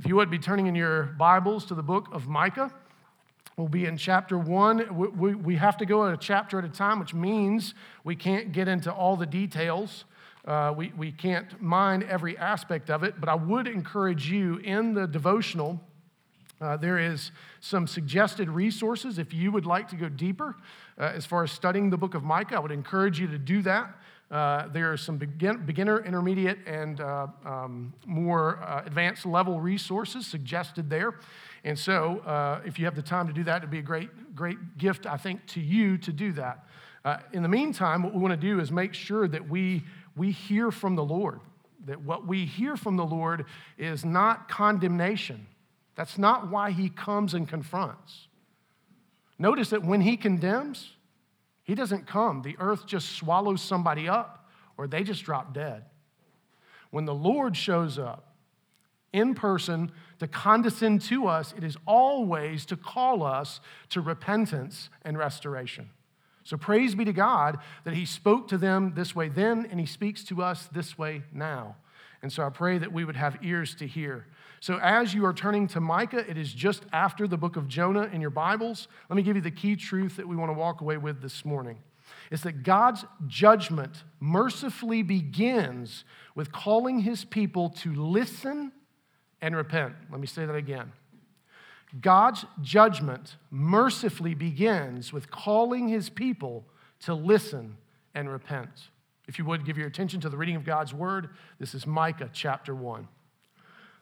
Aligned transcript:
If 0.00 0.06
you 0.06 0.16
would 0.16 0.30
be 0.30 0.38
turning 0.38 0.66
in 0.66 0.74
your 0.74 1.02
Bibles 1.18 1.66
to 1.66 1.74
the 1.74 1.82
book 1.82 2.08
of 2.10 2.26
Micah, 2.26 2.72
we'll 3.58 3.68
be 3.68 3.84
in 3.84 3.98
chapter 3.98 4.38
one. 4.38 4.96
We, 4.96 5.08
we, 5.08 5.34
we 5.34 5.56
have 5.56 5.76
to 5.76 5.84
go 5.84 6.06
a 6.06 6.16
chapter 6.16 6.58
at 6.58 6.64
a 6.64 6.70
time, 6.70 7.00
which 7.00 7.12
means 7.12 7.74
we 8.02 8.16
can't 8.16 8.50
get 8.50 8.66
into 8.66 8.90
all 8.90 9.14
the 9.14 9.26
details. 9.26 10.06
Uh, 10.46 10.72
we, 10.74 10.90
we 10.96 11.12
can't 11.12 11.60
mind 11.60 12.04
every 12.04 12.38
aspect 12.38 12.88
of 12.88 13.02
it, 13.02 13.20
but 13.20 13.28
I 13.28 13.34
would 13.34 13.68
encourage 13.68 14.30
you 14.30 14.56
in 14.64 14.94
the 14.94 15.06
devotional. 15.06 15.78
Uh, 16.62 16.78
there 16.78 16.98
is 16.98 17.30
some 17.60 17.86
suggested 17.86 18.48
resources 18.48 19.18
if 19.18 19.34
you 19.34 19.52
would 19.52 19.66
like 19.66 19.86
to 19.88 19.96
go 19.96 20.08
deeper 20.08 20.56
uh, 20.98 21.12
as 21.14 21.26
far 21.26 21.44
as 21.44 21.50
studying 21.50 21.90
the 21.90 21.98
book 21.98 22.14
of 22.14 22.24
Micah. 22.24 22.56
I 22.56 22.60
would 22.60 22.72
encourage 22.72 23.20
you 23.20 23.26
to 23.26 23.38
do 23.38 23.60
that. 23.62 23.94
Uh, 24.30 24.68
there 24.68 24.92
are 24.92 24.96
some 24.96 25.18
begin, 25.18 25.64
beginner, 25.66 26.04
intermediate, 26.04 26.58
and 26.64 27.00
uh, 27.00 27.26
um, 27.44 27.92
more 28.06 28.62
uh, 28.62 28.82
advanced 28.86 29.26
level 29.26 29.60
resources 29.60 30.24
suggested 30.24 30.88
there. 30.88 31.14
And 31.64 31.76
so, 31.76 32.20
uh, 32.20 32.60
if 32.64 32.78
you 32.78 32.84
have 32.84 32.94
the 32.94 33.02
time 33.02 33.26
to 33.26 33.32
do 33.32 33.42
that, 33.44 33.58
it'd 33.58 33.70
be 33.70 33.80
a 33.80 33.82
great, 33.82 34.34
great 34.36 34.78
gift, 34.78 35.04
I 35.04 35.16
think, 35.16 35.44
to 35.48 35.60
you 35.60 35.98
to 35.98 36.12
do 36.12 36.32
that. 36.32 36.64
Uh, 37.04 37.18
in 37.32 37.42
the 37.42 37.48
meantime, 37.48 38.02
what 38.02 38.14
we 38.14 38.20
want 38.20 38.32
to 38.32 38.46
do 38.46 38.60
is 38.60 38.70
make 38.70 38.94
sure 38.94 39.26
that 39.26 39.48
we, 39.48 39.82
we 40.16 40.30
hear 40.30 40.70
from 40.70 40.94
the 40.94 41.04
Lord, 41.04 41.40
that 41.86 42.00
what 42.00 42.26
we 42.26 42.44
hear 42.44 42.76
from 42.76 42.96
the 42.96 43.04
Lord 43.04 43.46
is 43.78 44.04
not 44.04 44.48
condemnation. 44.48 45.46
That's 45.96 46.18
not 46.18 46.50
why 46.50 46.70
he 46.70 46.88
comes 46.88 47.34
and 47.34 47.48
confronts. 47.48 48.28
Notice 49.38 49.70
that 49.70 49.82
when 49.82 50.02
he 50.02 50.16
condemns, 50.16 50.92
he 51.70 51.76
doesn't 51.76 52.08
come. 52.08 52.42
The 52.42 52.56
earth 52.58 52.84
just 52.84 53.12
swallows 53.12 53.62
somebody 53.62 54.08
up 54.08 54.50
or 54.76 54.88
they 54.88 55.04
just 55.04 55.22
drop 55.22 55.54
dead. 55.54 55.84
When 56.90 57.04
the 57.04 57.14
Lord 57.14 57.56
shows 57.56 57.96
up 57.96 58.34
in 59.12 59.36
person 59.36 59.92
to 60.18 60.26
condescend 60.26 61.00
to 61.02 61.28
us, 61.28 61.54
it 61.56 61.62
is 61.62 61.76
always 61.86 62.66
to 62.66 62.76
call 62.76 63.22
us 63.22 63.60
to 63.90 64.00
repentance 64.00 64.90
and 65.02 65.16
restoration. 65.16 65.90
So 66.42 66.56
praise 66.56 66.96
be 66.96 67.04
to 67.04 67.12
God 67.12 67.60
that 67.84 67.94
He 67.94 68.04
spoke 68.04 68.48
to 68.48 68.58
them 68.58 68.94
this 68.96 69.14
way 69.14 69.28
then 69.28 69.68
and 69.70 69.78
He 69.78 69.86
speaks 69.86 70.24
to 70.24 70.42
us 70.42 70.68
this 70.72 70.98
way 70.98 71.22
now. 71.32 71.76
And 72.20 72.32
so 72.32 72.44
I 72.44 72.48
pray 72.48 72.78
that 72.78 72.92
we 72.92 73.04
would 73.04 73.14
have 73.14 73.38
ears 73.44 73.76
to 73.76 73.86
hear. 73.86 74.26
So, 74.62 74.78
as 74.82 75.14
you 75.14 75.24
are 75.24 75.32
turning 75.32 75.66
to 75.68 75.80
Micah, 75.80 76.28
it 76.28 76.36
is 76.36 76.52
just 76.52 76.84
after 76.92 77.26
the 77.26 77.38
book 77.38 77.56
of 77.56 77.66
Jonah 77.66 78.10
in 78.12 78.20
your 78.20 78.28
Bibles. 78.28 78.88
Let 79.08 79.16
me 79.16 79.22
give 79.22 79.34
you 79.34 79.40
the 79.40 79.50
key 79.50 79.74
truth 79.74 80.16
that 80.16 80.28
we 80.28 80.36
want 80.36 80.50
to 80.50 80.58
walk 80.58 80.82
away 80.82 80.98
with 80.98 81.22
this 81.22 81.46
morning. 81.46 81.78
It's 82.30 82.42
that 82.42 82.62
God's 82.62 83.06
judgment 83.26 84.04
mercifully 84.20 85.02
begins 85.02 86.04
with 86.34 86.52
calling 86.52 87.00
his 87.00 87.24
people 87.24 87.70
to 87.70 87.94
listen 87.94 88.72
and 89.40 89.56
repent. 89.56 89.94
Let 90.10 90.20
me 90.20 90.26
say 90.26 90.44
that 90.44 90.54
again. 90.54 90.92
God's 91.98 92.44
judgment 92.60 93.36
mercifully 93.50 94.34
begins 94.34 95.10
with 95.10 95.30
calling 95.30 95.88
his 95.88 96.10
people 96.10 96.66
to 97.00 97.14
listen 97.14 97.78
and 98.14 98.28
repent. 98.28 98.90
If 99.26 99.38
you 99.38 99.46
would 99.46 99.64
give 99.64 99.78
your 99.78 99.86
attention 99.86 100.20
to 100.20 100.28
the 100.28 100.36
reading 100.36 100.56
of 100.56 100.64
God's 100.66 100.92
word, 100.92 101.30
this 101.58 101.74
is 101.74 101.86
Micah 101.86 102.28
chapter 102.30 102.74
1 102.74 103.08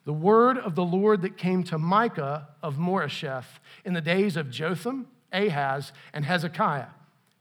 the 0.08 0.14
word 0.14 0.56
of 0.56 0.74
the 0.74 0.86
Lord 0.86 1.20
that 1.20 1.36
came 1.36 1.62
to 1.64 1.76
Micah 1.76 2.48
of 2.62 2.76
Moresheth 2.76 3.60
in 3.84 3.92
the 3.92 4.00
days 4.00 4.38
of 4.38 4.48
Jotham, 4.48 5.06
Ahaz, 5.34 5.92
and 6.14 6.24
Hezekiah, 6.24 6.86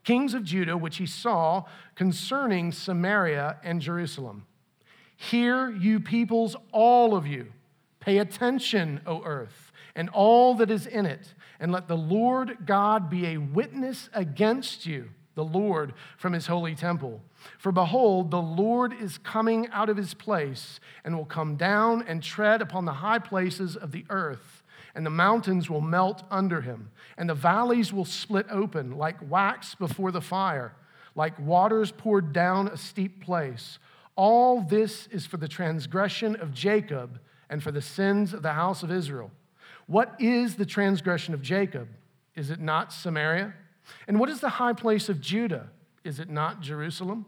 kings 0.04 0.34
of 0.34 0.44
Judah, 0.44 0.76
which 0.76 0.98
he 0.98 1.06
saw 1.06 1.64
concerning 1.94 2.70
Samaria 2.70 3.56
and 3.64 3.80
Jerusalem. 3.80 4.44
Hear, 5.16 5.70
you 5.70 5.98
peoples, 5.98 6.56
all 6.70 7.16
of 7.16 7.26
you. 7.26 7.54
Pay 8.00 8.18
attention, 8.18 9.00
O 9.06 9.22
earth, 9.24 9.72
and 9.94 10.10
all 10.10 10.54
that 10.56 10.70
is 10.70 10.86
in 10.86 11.06
it, 11.06 11.32
and 11.58 11.72
let 11.72 11.88
the 11.88 11.96
Lord 11.96 12.66
God 12.66 13.08
be 13.08 13.28
a 13.28 13.38
witness 13.38 14.10
against 14.12 14.84
you 14.84 15.08
the 15.38 15.44
Lord 15.44 15.94
from 16.16 16.32
his 16.32 16.48
holy 16.48 16.74
temple. 16.74 17.22
For 17.58 17.70
behold, 17.70 18.30
the 18.30 18.42
Lord 18.42 18.92
is 18.92 19.18
coming 19.18 19.68
out 19.68 19.88
of 19.88 19.96
his 19.96 20.12
place 20.12 20.80
and 21.04 21.16
will 21.16 21.24
come 21.24 21.54
down 21.54 22.04
and 22.08 22.22
tread 22.22 22.60
upon 22.60 22.84
the 22.84 22.94
high 22.94 23.20
places 23.20 23.76
of 23.76 23.92
the 23.92 24.04
earth, 24.10 24.64
and 24.96 25.06
the 25.06 25.10
mountains 25.10 25.70
will 25.70 25.80
melt 25.80 26.24
under 26.28 26.60
him, 26.60 26.90
and 27.16 27.30
the 27.30 27.34
valleys 27.34 27.92
will 27.92 28.04
split 28.04 28.46
open 28.50 28.98
like 28.98 29.30
wax 29.30 29.76
before 29.76 30.10
the 30.10 30.20
fire, 30.20 30.74
like 31.14 31.38
waters 31.38 31.92
poured 31.92 32.32
down 32.32 32.66
a 32.66 32.76
steep 32.76 33.24
place. 33.24 33.78
All 34.16 34.60
this 34.60 35.06
is 35.12 35.24
for 35.24 35.36
the 35.36 35.46
transgression 35.46 36.34
of 36.34 36.52
Jacob 36.52 37.20
and 37.48 37.62
for 37.62 37.70
the 37.70 37.80
sins 37.80 38.34
of 38.34 38.42
the 38.42 38.54
house 38.54 38.82
of 38.82 38.90
Israel. 38.90 39.30
What 39.86 40.16
is 40.18 40.56
the 40.56 40.66
transgression 40.66 41.32
of 41.32 41.42
Jacob? 41.42 41.88
Is 42.34 42.50
it 42.50 42.58
not 42.58 42.92
Samaria? 42.92 43.54
And 44.06 44.18
what 44.18 44.28
is 44.28 44.40
the 44.40 44.48
high 44.48 44.72
place 44.72 45.08
of 45.08 45.20
Judah? 45.20 45.68
Is 46.04 46.18
it 46.18 46.30
not 46.30 46.60
Jerusalem? 46.60 47.26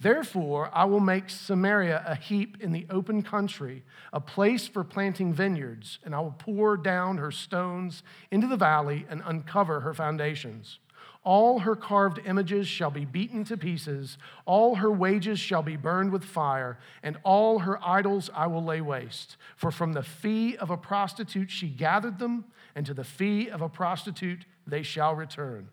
Therefore, 0.00 0.68
I 0.72 0.84
will 0.84 1.00
make 1.00 1.30
Samaria 1.30 2.02
a 2.04 2.16
heap 2.16 2.56
in 2.60 2.72
the 2.72 2.86
open 2.90 3.22
country, 3.22 3.84
a 4.12 4.20
place 4.20 4.66
for 4.66 4.82
planting 4.82 5.32
vineyards, 5.32 6.00
and 6.04 6.12
I 6.12 6.18
will 6.20 6.34
pour 6.36 6.76
down 6.76 7.18
her 7.18 7.30
stones 7.30 8.02
into 8.32 8.48
the 8.48 8.56
valley 8.56 9.06
and 9.08 9.22
uncover 9.24 9.80
her 9.80 9.94
foundations. 9.94 10.80
All 11.24 11.60
her 11.60 11.76
carved 11.76 12.20
images 12.26 12.66
shall 12.66 12.90
be 12.90 13.04
beaten 13.04 13.44
to 13.44 13.56
pieces, 13.56 14.18
all 14.44 14.74
her 14.74 14.90
wages 14.90 15.38
shall 15.38 15.62
be 15.62 15.76
burned 15.76 16.10
with 16.10 16.24
fire, 16.24 16.78
and 17.04 17.16
all 17.22 17.60
her 17.60 17.78
idols 17.86 18.28
I 18.34 18.48
will 18.48 18.64
lay 18.64 18.80
waste. 18.80 19.36
For 19.54 19.70
from 19.70 19.92
the 19.92 20.02
fee 20.02 20.56
of 20.56 20.70
a 20.70 20.76
prostitute 20.76 21.50
she 21.50 21.68
gathered 21.68 22.18
them, 22.18 22.46
and 22.74 22.84
to 22.86 22.94
the 22.94 23.04
fee 23.04 23.48
of 23.48 23.60
a 23.60 23.68
prostitute 23.68 24.46
they 24.66 24.82
shall 24.82 25.14
return. 25.14 25.68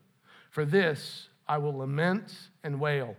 For 0.49 0.65
this 0.65 1.29
I 1.47 1.57
will 1.57 1.77
lament 1.77 2.33
and 2.63 2.79
wail. 2.79 3.15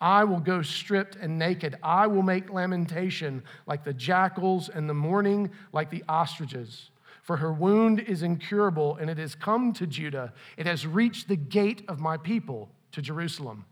I 0.00 0.24
will 0.24 0.40
go 0.40 0.62
stripped 0.62 1.16
and 1.16 1.38
naked. 1.38 1.78
I 1.82 2.08
will 2.08 2.22
make 2.22 2.50
lamentation 2.50 3.44
like 3.66 3.84
the 3.84 3.94
jackals, 3.94 4.68
and 4.68 4.90
the 4.90 4.94
mourning 4.94 5.50
like 5.72 5.90
the 5.90 6.02
ostriches. 6.08 6.90
For 7.22 7.36
her 7.36 7.52
wound 7.52 8.00
is 8.00 8.24
incurable, 8.24 8.96
and 8.96 9.08
it 9.08 9.18
has 9.18 9.36
come 9.36 9.72
to 9.74 9.86
Judah. 9.86 10.32
It 10.56 10.66
has 10.66 10.86
reached 10.86 11.28
the 11.28 11.36
gate 11.36 11.84
of 11.86 12.00
my 12.00 12.16
people, 12.16 12.68
to 12.90 13.00
Jerusalem. 13.00 13.64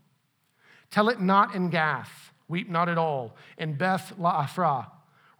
Tell 0.89 1.09
it 1.09 1.19
not 1.19 1.53
in 1.53 1.69
Gath, 1.69 2.31
weep 2.47 2.69
not 2.69 2.87
at 2.87 2.97
all. 2.97 3.35
In 3.57 3.73
Beth 3.73 4.13
Laaphrah, 4.17 4.87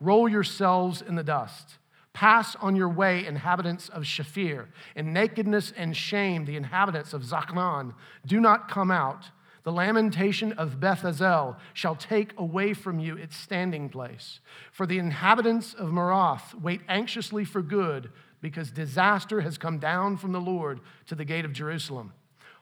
roll 0.01 0.27
yourselves 0.27 1.01
in 1.01 1.15
the 1.15 1.23
dust. 1.23 1.77
Pass 2.13 2.55
on 2.57 2.75
your 2.75 2.89
way, 2.89 3.25
inhabitants 3.25 3.89
of 3.89 4.03
Shaphir. 4.03 4.67
In 4.95 5.13
nakedness 5.13 5.71
and 5.75 5.95
shame, 5.95 6.45
the 6.45 6.57
inhabitants 6.57 7.13
of 7.13 7.23
Zaanan. 7.23 7.93
Do 8.25 8.39
not 8.39 8.69
come 8.69 8.91
out. 8.91 9.25
The 9.63 9.71
lamentation 9.71 10.53
of 10.53 10.79
Beth 10.79 11.03
Ezel 11.03 11.57
shall 11.73 11.95
take 11.95 12.33
away 12.37 12.73
from 12.73 12.99
you 12.99 13.15
its 13.15 13.37
standing 13.37 13.89
place. 13.89 14.39
For 14.71 14.85
the 14.85 14.97
inhabitants 14.97 15.73
of 15.73 15.91
Maroth 15.91 16.55
wait 16.55 16.81
anxiously 16.89 17.45
for 17.45 17.61
good, 17.61 18.11
because 18.41 18.71
disaster 18.71 19.41
has 19.41 19.57
come 19.57 19.77
down 19.77 20.17
from 20.17 20.31
the 20.31 20.41
Lord 20.41 20.81
to 21.05 21.15
the 21.15 21.25
gate 21.25 21.45
of 21.45 21.53
Jerusalem. 21.53 22.13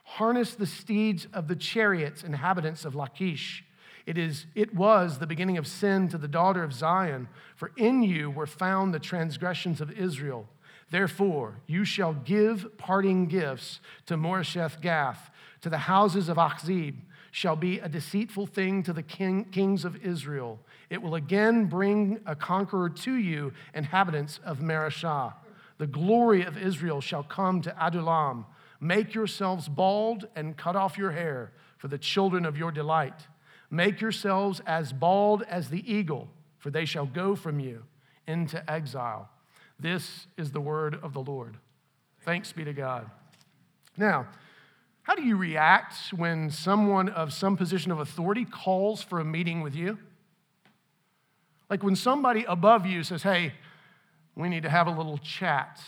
Harness 0.03 0.55
the 0.55 0.65
steeds 0.65 1.27
of 1.33 1.47
the 1.47 1.55
chariots, 1.55 2.23
inhabitants 2.23 2.83
of 2.83 2.95
Lachish. 2.95 3.63
It, 4.09 4.17
is, 4.17 4.47
it 4.55 4.73
was 4.73 5.19
the 5.19 5.27
beginning 5.27 5.59
of 5.59 5.67
sin 5.67 6.07
to 6.07 6.17
the 6.17 6.27
daughter 6.27 6.63
of 6.63 6.73
Zion, 6.73 7.27
for 7.55 7.71
in 7.77 8.01
you 8.01 8.31
were 8.31 8.47
found 8.47 8.91
the 8.91 8.99
transgressions 8.99 9.81
of 9.81 9.91
Israel. 9.91 10.47
Therefore, 10.89 11.59
you 11.67 11.85
shall 11.85 12.13
give 12.13 12.75
parting 12.79 13.27
gifts 13.27 13.79
to 14.07 14.17
Moresheth 14.17 14.81
Gath, 14.81 15.29
to 15.61 15.69
the 15.69 15.77
houses 15.77 16.27
of 16.27 16.37
Achzib, 16.37 16.95
shall 17.29 17.55
be 17.55 17.77
a 17.77 17.87
deceitful 17.87 18.47
thing 18.47 18.81
to 18.81 18.93
the 18.93 19.03
king, 19.03 19.45
kings 19.51 19.85
of 19.85 20.03
Israel. 20.03 20.57
It 20.89 21.03
will 21.03 21.13
again 21.13 21.65
bring 21.65 22.19
a 22.25 22.35
conqueror 22.35 22.89
to 22.89 23.13
you, 23.13 23.53
inhabitants 23.75 24.39
of 24.43 24.57
Mareshah. 24.57 25.35
The 25.77 25.85
glory 25.85 26.41
of 26.41 26.57
Israel 26.57 26.99
shall 26.99 27.21
come 27.21 27.61
to 27.61 27.75
Adullam. 27.79 28.47
Make 28.79 29.13
yourselves 29.13 29.69
bald 29.69 30.27
and 30.35 30.57
cut 30.57 30.75
off 30.75 30.97
your 30.97 31.11
hair 31.11 31.51
for 31.77 31.89
the 31.89 31.99
children 31.99 32.43
of 32.47 32.57
your 32.57 32.71
delight. 32.71 33.27
Make 33.71 34.01
yourselves 34.01 34.61
as 34.65 34.91
bald 34.91 35.43
as 35.43 35.69
the 35.69 35.91
eagle, 35.91 36.27
for 36.57 36.71
they 36.71 36.85
shall 36.85 37.05
go 37.05 37.35
from 37.35 37.59
you 37.59 37.83
into 38.27 38.69
exile. 38.69 39.29
This 39.79 40.27
is 40.37 40.51
the 40.51 40.61
word 40.61 40.99
of 41.01 41.13
the 41.13 41.21
Lord. 41.21 41.57
Thanks 42.21 42.51
be 42.51 42.63
to 42.63 42.73
God. 42.73 43.09
Now, 43.95 44.27
how 45.03 45.15
do 45.15 45.23
you 45.23 45.37
react 45.37 46.13
when 46.15 46.49
someone 46.49 47.09
of 47.09 47.31
some 47.31 47.57
position 47.57 47.91
of 47.91 47.99
authority 47.99 48.45
calls 48.45 49.01
for 49.01 49.19
a 49.19 49.25
meeting 49.25 49.61
with 49.61 49.75
you? 49.75 49.97
Like 51.69 51.83
when 51.83 51.95
somebody 51.95 52.43
above 52.45 52.85
you 52.85 53.03
says, 53.03 53.23
hey, 53.23 53.53
we 54.35 54.49
need 54.49 54.63
to 54.63 54.69
have 54.69 54.87
a 54.87 54.91
little 54.91 55.17
chat. 55.19 55.79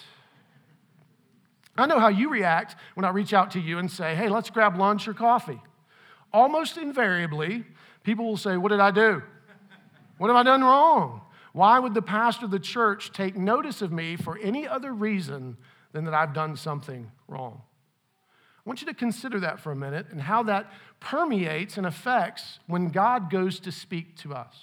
I 1.78 1.86
know 1.88 2.00
how 2.00 2.10
you 2.10 2.30
react 2.30 2.76
when 2.94 3.06
I 3.06 3.10
reach 3.10 3.34
out 3.34 3.52
to 3.52 3.60
you 3.60 3.80
and 3.80 3.90
say, 3.90 4.14
hey, 4.16 4.30
let's 4.30 4.50
grab 4.50 4.78
lunch 4.78 5.08
or 5.08 5.14
coffee 5.14 5.62
almost 6.34 6.78
invariably, 6.78 7.64
people 8.04 8.26
will 8.26 8.38
say, 8.38 8.58
What 8.58 8.70
did 8.70 8.80
I 8.80 8.92
do? 8.92 9.22
What 10.18 10.28
have 10.28 10.38
I 10.38 10.44
done 10.44 10.64
wrong? 10.64 11.22
Why 11.54 11.80
would 11.80 11.94
the 11.94 12.02
pastor 12.02 12.46
of 12.46 12.52
the 12.52 12.60
church 12.60 13.12
take 13.12 13.36
notice 13.36 13.82
of 13.82 13.92
me 13.92 14.16
for 14.16 14.38
any 14.38 14.68
other 14.68 14.94
reason 14.94 15.58
than 15.92 16.06
that 16.06 16.14
I've 16.14 16.34
done 16.34 16.56
something 16.56 17.12
wrong? 17.28 17.62
I 18.64 18.70
want 18.70 18.82
you 18.82 18.88
to 18.88 18.94
consider 18.94 19.40
that 19.40 19.60
for 19.60 19.72
a 19.72 19.76
minute 19.76 20.08
and 20.12 20.22
how 20.22 20.44
that 20.44 20.72
permeates 21.00 21.78
and 21.78 21.86
affects 21.88 22.60
when 22.68 22.90
God 22.90 23.32
goes 23.32 23.60
to 23.62 23.72
speak 23.72 24.16
to 24.18 24.36
us. 24.36 24.56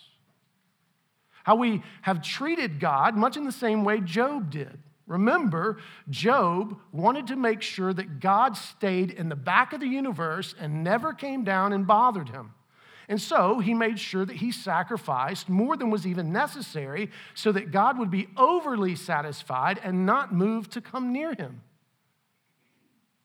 How 1.43 1.57
we 1.57 1.83
have 2.03 2.23
treated 2.23 2.79
God 2.79 3.17
much 3.17 3.37
in 3.37 3.45
the 3.45 3.53
same 3.53 3.83
way 3.83 4.01
Job 4.01 4.51
did. 4.51 4.79
Remember, 5.09 5.79
Job 6.11 6.79
wanted 6.93 7.27
to 7.29 7.37
make 7.37 7.63
sure 7.63 7.93
that 7.95 8.21
God 8.21 8.57
stayed 8.57 9.11
in 9.11 9.31
the 9.31 9.37
back 9.37 9.73
of 9.73 9.81
the 9.81 9.89
universe 9.89 10.55
and 10.61 10.85
never 10.85 11.15
came 11.15 11.45
down 11.45 11.73
and 11.73 11.87
bothered 11.87 12.29
him. 12.29 12.53
And 13.09 13.21
so 13.21 13.59
he 13.59 13.73
made 13.73 13.99
sure 13.99 14.27
that 14.27 14.37
he 14.37 14.53
sacrificed 14.53 15.49
more 15.49 15.79
than 15.79 15.89
was 15.89 16.07
even 16.07 16.31
necessary 16.31 17.11
so 17.33 17.51
that 17.53 17.71
God 17.71 17.99
would 17.99 18.11
be 18.11 18.29
overly 18.37 18.95
satisfied 18.95 19.81
and 19.83 20.05
not 20.05 20.35
moved 20.35 20.73
to 20.73 20.83
come 20.83 21.11
near 21.11 21.33
him. 21.33 21.63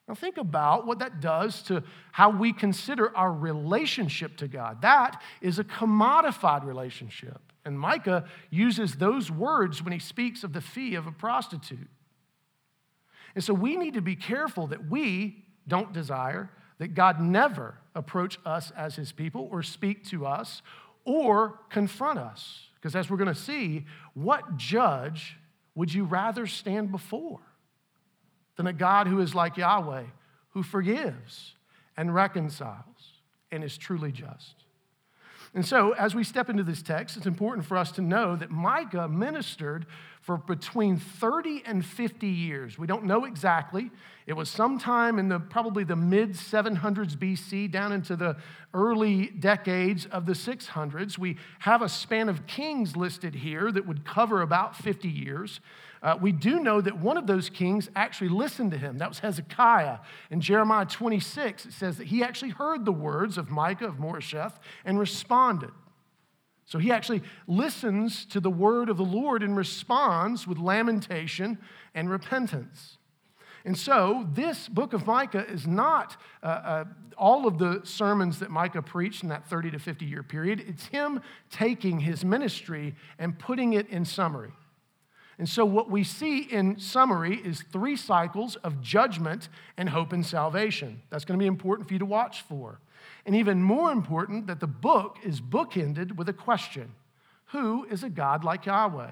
Now, 0.07 0.15
think 0.15 0.37
about 0.37 0.85
what 0.85 0.99
that 0.99 1.19
does 1.19 1.61
to 1.63 1.83
how 2.13 2.29
we 2.29 2.53
consider 2.53 3.15
our 3.15 3.31
relationship 3.31 4.37
to 4.37 4.47
God. 4.47 4.81
That 4.81 5.21
is 5.41 5.59
a 5.59 5.63
commodified 5.63 6.65
relationship. 6.65 7.52
And 7.65 7.79
Micah 7.79 8.25
uses 8.49 8.95
those 8.95 9.31
words 9.31 9.81
when 9.81 9.93
he 9.93 9.99
speaks 9.99 10.43
of 10.43 10.53
the 10.53 10.61
fee 10.61 10.95
of 10.95 11.07
a 11.07 11.11
prostitute. 11.11 11.87
And 13.35 13.43
so 13.43 13.53
we 13.53 13.77
need 13.77 13.93
to 13.93 14.01
be 14.01 14.15
careful 14.15 14.67
that 14.67 14.89
we 14.89 15.43
don't 15.67 15.93
desire 15.93 16.49
that 16.79 16.93
God 16.93 17.21
never 17.21 17.75
approach 17.95 18.37
us 18.45 18.71
as 18.75 18.95
his 18.95 19.11
people 19.11 19.47
or 19.51 19.63
speak 19.63 20.05
to 20.09 20.25
us 20.25 20.61
or 21.05 21.59
confront 21.69 22.19
us. 22.19 22.67
Because 22.75 22.95
as 22.95 23.09
we're 23.09 23.17
going 23.17 23.33
to 23.33 23.39
see, 23.39 23.85
what 24.13 24.57
judge 24.57 25.37
would 25.75 25.93
you 25.93 26.03
rather 26.03 26.45
stand 26.45 26.91
before 26.91 27.39
than 28.57 28.67
a 28.67 28.73
God 28.73 29.07
who 29.07 29.19
is 29.19 29.33
like 29.33 29.57
Yahweh, 29.57 30.03
who 30.49 30.63
forgives 30.63 31.55
and 31.95 32.13
reconciles 32.13 33.13
and 33.51 33.63
is 33.63 33.77
truly 33.77 34.11
just? 34.11 34.62
And 35.55 35.65
so, 35.65 35.91
as 35.91 36.15
we 36.15 36.23
step 36.23 36.49
into 36.49 36.63
this 36.63 36.81
text, 36.81 37.15
it's 37.15 37.27
important 37.27 37.67
for 37.67 37.77
us 37.77 37.91
to 37.93 38.01
know 38.01 38.35
that 38.35 38.49
Micah 38.49 39.07
ministered 39.07 39.85
for 40.23 40.37
between 40.37 40.95
30 40.95 41.63
and 41.65 41.85
50 41.85 42.27
years. 42.27 42.79
We 42.79 42.87
don't 42.87 43.03
know 43.03 43.25
exactly. 43.25 43.91
It 44.25 44.33
was 44.33 44.49
sometime 44.49 45.19
in 45.19 45.27
the 45.27 45.37
probably 45.37 45.83
the 45.83 45.97
mid 45.97 46.31
700s 46.31 47.17
BC 47.17 47.69
down 47.69 47.91
into 47.91 48.15
the 48.15 48.37
early 48.73 49.27
decades 49.27 50.05
of 50.05 50.25
the 50.25 50.31
600s. 50.31 51.17
We 51.17 51.35
have 51.59 51.81
a 51.81 51.89
span 51.89 52.29
of 52.29 52.47
kings 52.47 52.95
listed 52.95 53.35
here 53.35 53.69
that 53.73 53.85
would 53.85 54.05
cover 54.05 54.41
about 54.41 54.77
50 54.77 55.09
years. 55.09 55.59
Uh, 56.01 56.17
we 56.19 56.31
do 56.31 56.61
know 56.61 56.79
that 56.79 56.97
one 56.97 57.17
of 57.17 57.27
those 57.27 57.49
kings 57.49 57.89
actually 57.93 58.29
listened 58.29 58.71
to 58.71 58.77
him. 58.77 58.99
That 58.99 59.09
was 59.09 59.19
Hezekiah. 59.19 59.97
In 60.31 60.39
Jeremiah 60.39 60.85
26, 60.85 61.65
it 61.65 61.73
says 61.73 61.97
that 61.97 62.07
he 62.07 62.23
actually 62.23 62.51
heard 62.51 62.85
the 62.85 62.93
words 62.93 63.37
of 63.37 63.49
Micah 63.49 63.87
of 63.87 63.95
Moresheth 63.95 64.53
and 64.85 64.97
responded. 64.97 65.71
So 66.65 66.79
he 66.79 66.91
actually 66.91 67.21
listens 67.47 68.25
to 68.25 68.39
the 68.39 68.49
word 68.49 68.89
of 68.89 68.97
the 68.97 69.03
Lord 69.03 69.43
and 69.43 69.55
responds 69.55 70.47
with 70.47 70.57
lamentation 70.57 71.57
and 71.93 72.09
repentance. 72.09 72.97
And 73.65 73.77
so, 73.77 74.27
this 74.33 74.67
book 74.67 74.91
of 74.91 75.07
Micah 75.07 75.49
is 75.49 75.65
not 75.65 76.17
uh, 76.41 76.45
uh, 76.45 76.85
all 77.17 77.47
of 77.47 77.57
the 77.57 77.79
sermons 77.85 78.39
that 78.39 78.51
Micah 78.51 78.81
preached 78.81 79.23
in 79.23 79.29
that 79.29 79.45
30 79.45 79.71
to 79.71 79.79
50 79.79 80.05
year 80.05 80.21
period. 80.21 80.63
It's 80.67 80.87
him 80.87 81.21
taking 81.49 82.01
his 82.01 82.25
ministry 82.25 82.93
and 83.17 83.39
putting 83.39 83.73
it 83.73 83.87
in 83.87 84.03
summary. 84.03 84.51
And 85.39 85.47
so, 85.47 85.63
what 85.63 85.89
we 85.89 86.03
see 86.03 86.39
in 86.39 86.77
summary 86.77 87.37
is 87.37 87.63
three 87.71 87.95
cycles 87.95 88.57
of 88.57 88.81
judgment 88.81 89.47
and 89.77 89.89
hope 89.89 90.11
and 90.11 90.25
salvation. 90.25 91.01
That's 91.09 91.23
going 91.23 91.39
to 91.39 91.41
be 91.41 91.47
important 91.47 91.87
for 91.87 91.93
you 91.93 91.99
to 91.99 92.05
watch 92.05 92.41
for. 92.41 92.79
And 93.25 93.35
even 93.35 93.63
more 93.63 93.91
important, 93.91 94.47
that 94.47 94.59
the 94.59 94.67
book 94.67 95.17
is 95.23 95.39
bookended 95.39 96.15
with 96.15 96.29
a 96.29 96.33
question 96.33 96.93
Who 97.47 97.85
is 97.85 98.03
a 98.03 98.09
God 98.09 98.43
like 98.43 98.65
Yahweh? 98.65 99.11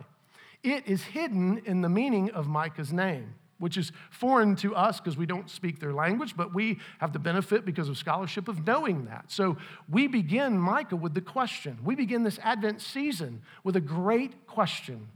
It 0.63 0.87
is 0.87 1.03
hidden 1.03 1.61
in 1.65 1.81
the 1.81 1.89
meaning 1.89 2.29
of 2.31 2.47
Micah's 2.47 2.93
name, 2.93 3.33
which 3.57 3.77
is 3.77 3.91
foreign 4.11 4.55
to 4.57 4.75
us 4.75 4.99
because 4.99 5.17
we 5.17 5.25
don't 5.25 5.49
speak 5.49 5.79
their 5.79 5.93
language, 5.93 6.35
but 6.37 6.53
we 6.53 6.79
have 6.99 7.13
the 7.13 7.19
benefit 7.19 7.65
because 7.65 7.89
of 7.89 7.97
scholarship 7.97 8.47
of 8.47 8.65
knowing 8.67 9.05
that. 9.05 9.31
So 9.31 9.57
we 9.89 10.07
begin 10.07 10.59
Micah 10.59 10.97
with 10.97 11.15
the 11.15 11.21
question. 11.21 11.79
We 11.83 11.95
begin 11.95 12.23
this 12.23 12.37
Advent 12.43 12.81
season 12.81 13.41
with 13.63 13.75
a 13.75 13.81
great 13.81 14.45
question 14.45 15.07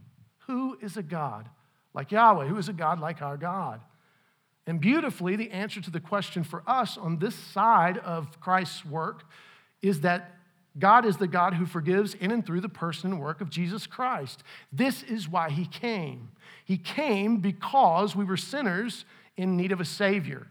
who 0.46 0.78
is 0.80 0.96
a 0.96 1.02
God 1.02 1.48
like 1.92 2.12
Yahweh? 2.12 2.46
Who 2.46 2.56
is 2.56 2.68
a 2.68 2.72
God 2.72 3.00
like 3.00 3.20
our 3.20 3.36
God? 3.36 3.80
And 4.66 4.80
beautifully, 4.80 5.36
the 5.36 5.50
answer 5.52 5.80
to 5.80 5.90
the 5.90 6.00
question 6.00 6.42
for 6.42 6.62
us 6.66 6.98
on 6.98 7.18
this 7.18 7.34
side 7.34 7.98
of 7.98 8.40
Christ's 8.40 8.84
work 8.84 9.24
is 9.80 10.00
that 10.00 10.32
God 10.78 11.06
is 11.06 11.16
the 11.16 11.28
God 11.28 11.54
who 11.54 11.64
forgives 11.64 12.14
in 12.14 12.30
and 12.30 12.44
through 12.44 12.60
the 12.60 12.68
person 12.68 13.12
and 13.12 13.20
work 13.20 13.40
of 13.40 13.48
Jesus 13.48 13.86
Christ. 13.86 14.42
This 14.72 15.02
is 15.02 15.28
why 15.28 15.50
he 15.50 15.66
came. 15.66 16.30
He 16.64 16.76
came 16.76 17.38
because 17.38 18.14
we 18.14 18.24
were 18.24 18.36
sinners 18.36 19.04
in 19.36 19.56
need 19.56 19.72
of 19.72 19.80
a 19.80 19.84
Savior. 19.84 20.48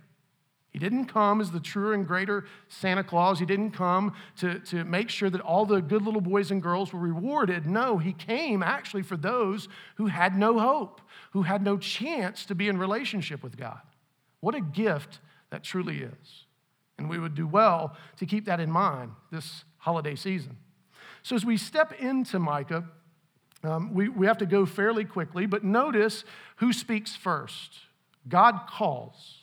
He 0.71 0.79
didn't 0.79 1.05
come 1.05 1.39
as 1.39 1.51
the 1.51 1.59
truer 1.59 1.93
and 1.93 2.05
greater 2.05 2.45
Santa 2.67 3.03
Claus. 3.03 3.39
He 3.39 3.45
didn't 3.45 3.71
come 3.71 4.13
to, 4.39 4.59
to 4.59 4.83
make 4.83 5.09
sure 5.09 5.29
that 5.29 5.39
all 5.41 5.65
the 5.65 5.81
good 5.81 6.01
little 6.01 6.21
boys 6.21 6.51
and 6.51 6.61
girls 6.61 6.91
were 6.91 6.99
rewarded. 6.99 7.65
No, 7.65 7.97
he 7.97 8.11
came 8.11 8.61
actually 8.61 9.03
for 9.03 9.15
those 9.15 9.69
who 9.95 10.07
had 10.07 10.37
no 10.37 10.59
hope, 10.59 10.99
who 11.31 11.43
had 11.43 11.63
no 11.63 11.77
chance 11.77 12.45
to 12.45 12.55
be 12.55 12.67
in 12.67 12.77
relationship 12.77 13.41
with 13.41 13.55
God. 13.55 13.79
What 14.45 14.53
a 14.53 14.61
gift 14.61 15.21
that 15.49 15.63
truly 15.63 16.03
is. 16.03 16.45
And 16.99 17.09
we 17.09 17.17
would 17.17 17.33
do 17.33 17.47
well 17.47 17.97
to 18.17 18.27
keep 18.27 18.45
that 18.45 18.59
in 18.59 18.69
mind 18.69 19.13
this 19.31 19.65
holiday 19.77 20.13
season. 20.13 20.57
So, 21.23 21.35
as 21.35 21.43
we 21.43 21.57
step 21.57 21.93
into 21.93 22.37
Micah, 22.37 22.87
um, 23.63 23.91
we, 23.91 24.07
we 24.07 24.27
have 24.27 24.37
to 24.37 24.45
go 24.45 24.67
fairly 24.67 25.03
quickly, 25.03 25.47
but 25.47 25.63
notice 25.63 26.25
who 26.57 26.73
speaks 26.73 27.15
first. 27.15 27.79
God 28.29 28.67
calls. 28.69 29.39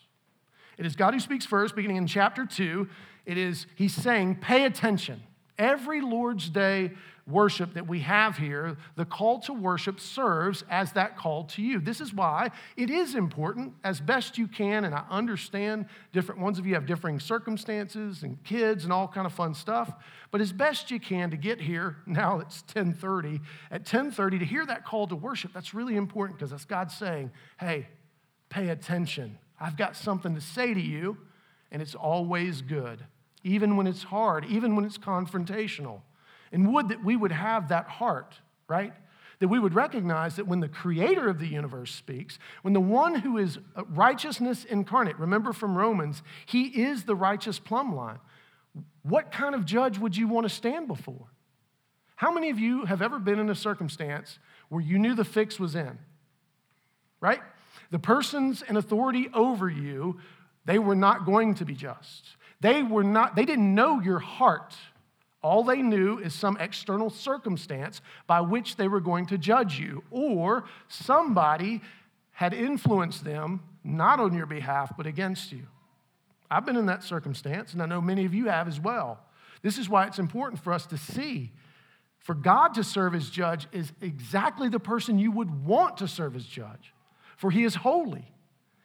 It 0.79 0.87
is 0.87 0.95
God 0.95 1.15
who 1.15 1.21
speaks 1.21 1.47
first, 1.47 1.75
beginning 1.75 1.97
in 1.97 2.07
chapter 2.07 2.47
2. 2.47 2.89
It 3.27 3.37
is, 3.37 3.67
he's 3.75 3.97
saying, 3.97 4.37
pay 4.37 4.67
attention. 4.67 5.21
Every 5.59 6.01
Lord's 6.01 6.49
Day 6.49 6.93
worship 7.27 7.75
that 7.75 7.87
we 7.87 8.01
have 8.01 8.37
here, 8.37 8.77
the 8.97 9.05
call 9.05 9.39
to 9.41 9.53
worship 9.53 10.01
serves 10.01 10.65
as 10.69 10.93
that 10.93 11.17
call 11.17 11.45
to 11.45 11.63
you. 11.63 11.81
This 11.81 12.01
is 12.01 12.13
why 12.13 12.51
it 12.77 12.91
is 12.91 13.15
important, 13.15 13.75
as 13.85 14.01
best 14.01 14.39
you 14.39 14.49
can, 14.49 14.85
and 14.85 14.95
I 14.95 15.05
understand 15.09 15.87
different 16.13 16.41
ones 16.41 16.59
of 16.59 16.67
you 16.67 16.75
have 16.75 16.87
differing 16.87 17.21
circumstances 17.21 18.23
and 18.23 18.43
kids 18.43 18.85
and 18.85 18.93
all 18.93 19.07
kind 19.07 19.27
of 19.27 19.33
fun 19.33 19.55
stuff, 19.55 19.93
but 20.31 20.41
as 20.41 20.53
best 20.53 20.91
you 20.91 20.99
can 20.99 21.31
to 21.31 21.37
get 21.37 21.61
here, 21.61 21.97
now 22.07 22.41
it's 22.41 22.63
1030, 22.75 23.41
at 23.71 23.81
1030 23.81 24.41
to 24.41 24.45
hear 24.45 24.67
that 24.67 24.85
call 24.85 25.07
to 25.07 25.17
worship, 25.17 25.53
that's 25.53 25.75
really 25.75 25.97
important 25.97 26.39
because 26.39 26.51
that's 26.51 26.65
God 26.65 26.91
saying, 26.91 27.31
hey, 27.61 27.87
pay 28.49 28.69
attention. 28.69 29.39
I've 29.61 29.77
got 29.77 29.97
something 29.97 30.35
to 30.35 30.41
say 30.41 30.75
to 30.75 30.81
you, 30.81 31.17
and 31.71 31.81
it's 31.81 31.95
always 31.95 32.63
good, 32.63 33.05
even 33.45 33.77
when 33.77 33.87
it's 33.87 34.03
hard, 34.03 34.45
even 34.47 34.75
when 34.75 34.85
it's 34.85 34.99
confrontational. 34.99 36.01
And 36.53 36.73
would 36.73 36.91
that 36.91 37.03
we 37.03 37.17
would 37.17 37.33
have 37.33 37.69
that 37.69 37.89
heart, 37.89 38.35
right? 38.69 38.93
That 39.39 39.49
we 39.49 39.59
would 39.59 39.75
recognize 39.75 40.37
that 40.37 40.47
when 40.47 40.61
the 40.61 40.69
creator 40.69 41.29
of 41.29 41.39
the 41.39 41.47
universe 41.47 41.93
speaks, 41.93 42.39
when 42.61 42.75
the 42.75 42.81
one 42.81 43.15
who 43.15 43.39
is 43.39 43.59
uh, 43.75 43.85
righteousness 43.87 44.65
incarnate, 44.65 45.19
remember 45.19 45.53
from 45.53 45.77
Romans, 45.77 46.23
he 46.47 46.67
is 46.67 47.05
the 47.05 47.17
righteous 47.17 47.59
plumb 47.59 47.97
line. 47.97 48.19
What 49.03 49.33
kind 49.33 49.55
of 49.55 49.65
judge 49.65 49.99
would 49.99 50.17
you 50.17 50.29
want 50.29 50.49
to 50.49 50.55
stand 50.55 50.87
before? 50.87 51.27
How 52.15 52.33
many 52.33 52.51
of 52.51 52.59
you 52.59 52.85
have 52.85 53.03
ever 53.03 53.19
been 53.19 53.41
in 53.41 53.51
a 53.51 53.55
circumstance 53.55 54.39
where 54.69 54.81
you 54.81 54.99
knew 54.99 55.15
the 55.15 55.25
fix 55.25 55.59
was 55.59 55.75
in? 55.75 55.99
Right? 57.21 57.41
The 57.91 57.99
persons 57.99 58.63
in 58.63 58.77
authority 58.77 59.29
over 59.35 59.69
you, 59.69 60.21
they 60.65 60.79
were 60.79 60.95
not 60.95 61.27
going 61.27 61.55
to 61.57 61.65
be 61.65 61.75
just. 61.75 62.37
They 62.61 62.83
were 62.83 63.03
not, 63.03 63.35
they 63.35 63.45
didn't 63.45 63.75
know 63.75 64.01
your 64.01 64.21
heart. 64.21 64.77
All 65.43 65.65
they 65.65 65.83
knew 65.83 66.19
is 66.19 66.35
some 66.35 66.57
external 66.59 67.11
circumstance 67.11 68.01
by 68.27 68.41
which 68.41 68.77
they 68.77 68.89
were 68.89 69.01
going 69.01 69.27
to 69.27 69.39
judge 69.39 69.79
you, 69.79 70.05
or 70.11 70.65
somebody 70.89 71.81
had 72.31 72.55
influenced 72.55 73.25
them, 73.25 73.61
not 73.85 74.21
on 74.21 74.35
your 74.35 74.47
behalf, 74.47 74.93
but 74.97 75.07
against 75.07 75.53
you. 75.53 75.67
I've 76.51 76.65
been 76.65 76.77
in 76.77 76.87
that 76.87 77.03
circumstance, 77.03 77.73
and 77.73 77.83
I 77.83 77.87
know 77.87 78.01
many 78.01 78.25
of 78.25 78.35
you 78.35 78.47
have 78.47 78.69
as 78.69 78.79
well. 78.79 79.19
This 79.63 79.79
is 79.79 79.89
why 79.89 80.07
it's 80.07 80.19
important 80.19 80.63
for 80.63 80.73
us 80.73 80.87
to 80.87 80.97
see. 80.97 81.51
For 82.19 82.35
God 82.35 82.75
to 82.75 82.85
serve 82.85 83.15
as 83.15 83.29
judge 83.29 83.67
is 83.73 83.93
exactly 84.01 84.69
the 84.69 84.79
person 84.79 85.19
you 85.19 85.33
would 85.33 85.65
want 85.65 85.97
to 85.99 86.09
serve 86.09 86.37
as 86.37 86.45
judge 86.45 86.93
for 87.43 87.51
he 87.51 87.65
is 87.65 87.75
holy, 87.75 88.25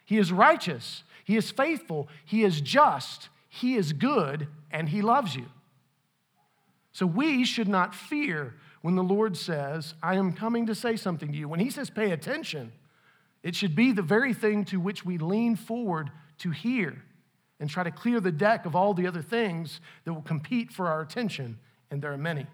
he 0.03 0.17
is 0.17 0.31
righteous, 0.31 1.03
he 1.23 1.37
is 1.37 1.51
faithful, 1.51 2.07
he 2.25 2.43
is 2.43 2.59
just, 2.59 3.29
he 3.49 3.75
is 3.75 3.93
good, 3.93 4.47
and 4.71 4.89
he 4.89 5.03
loves 5.03 5.35
you. 5.35 5.45
So 6.97 7.05
we 7.05 7.45
should 7.45 7.67
not 7.67 7.93
fear 7.93 8.55
when 8.81 8.95
the 8.95 9.03
Lord 9.03 9.37
says, 9.37 9.93
I 10.01 10.15
am 10.15 10.33
coming 10.33 10.65
to 10.65 10.73
say 10.73 10.95
something 10.95 11.31
to 11.31 11.37
you. 11.37 11.47
When 11.47 11.59
he 11.59 11.69
says 11.69 11.91
pay 11.91 12.09
attention, 12.09 12.71
it 13.43 13.55
should 13.55 13.75
be 13.75 13.91
the 13.91 14.01
very 14.01 14.33
thing 14.33 14.65
to 14.65 14.79
which 14.79 15.05
we 15.05 15.19
lean 15.19 15.55
forward 15.55 16.09
to 16.39 16.49
hear 16.49 17.03
and 17.59 17.69
try 17.69 17.83
to 17.83 17.91
clear 17.91 18.19
the 18.19 18.31
deck 18.31 18.65
of 18.65 18.75
all 18.75 18.95
the 18.95 19.05
other 19.05 19.21
things 19.21 19.79
that 20.05 20.13
will 20.13 20.23
compete 20.23 20.71
for 20.71 20.87
our 20.87 21.01
attention, 21.01 21.59
and 21.91 22.01
there 22.01 22.11
are 22.11 22.17
many. 22.17 22.47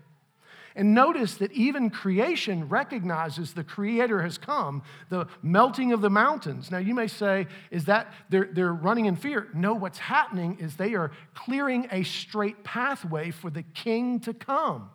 And 0.76 0.94
notice 0.94 1.36
that 1.36 1.52
even 1.52 1.90
creation 1.90 2.68
recognizes 2.68 3.54
the 3.54 3.64
Creator 3.64 4.22
has 4.22 4.38
come, 4.38 4.82
the 5.10 5.28
melting 5.42 5.92
of 5.92 6.02
the 6.02 6.10
mountains. 6.10 6.72
Now, 6.72 6.80
you 6.80 6.96
may 6.96 7.08
say, 7.08 7.48
is 7.70 7.86
that 7.86 8.12
they're, 8.30 8.50
they're 8.52 8.74
running 8.74 9.06
in 9.06 9.16
fear? 9.16 9.48
No, 9.54 9.74
what's 9.74 10.00
happening 10.00 10.58
is 10.60 10.76
they 10.76 10.96
are 10.96 11.12
clearing 11.36 11.88
a 11.92 12.04
straight 12.04 12.64
pathway 12.64 13.32
for 13.32 13.50
the 13.50 13.64
King 13.64 14.20
to 14.22 14.34
come. 14.34 14.90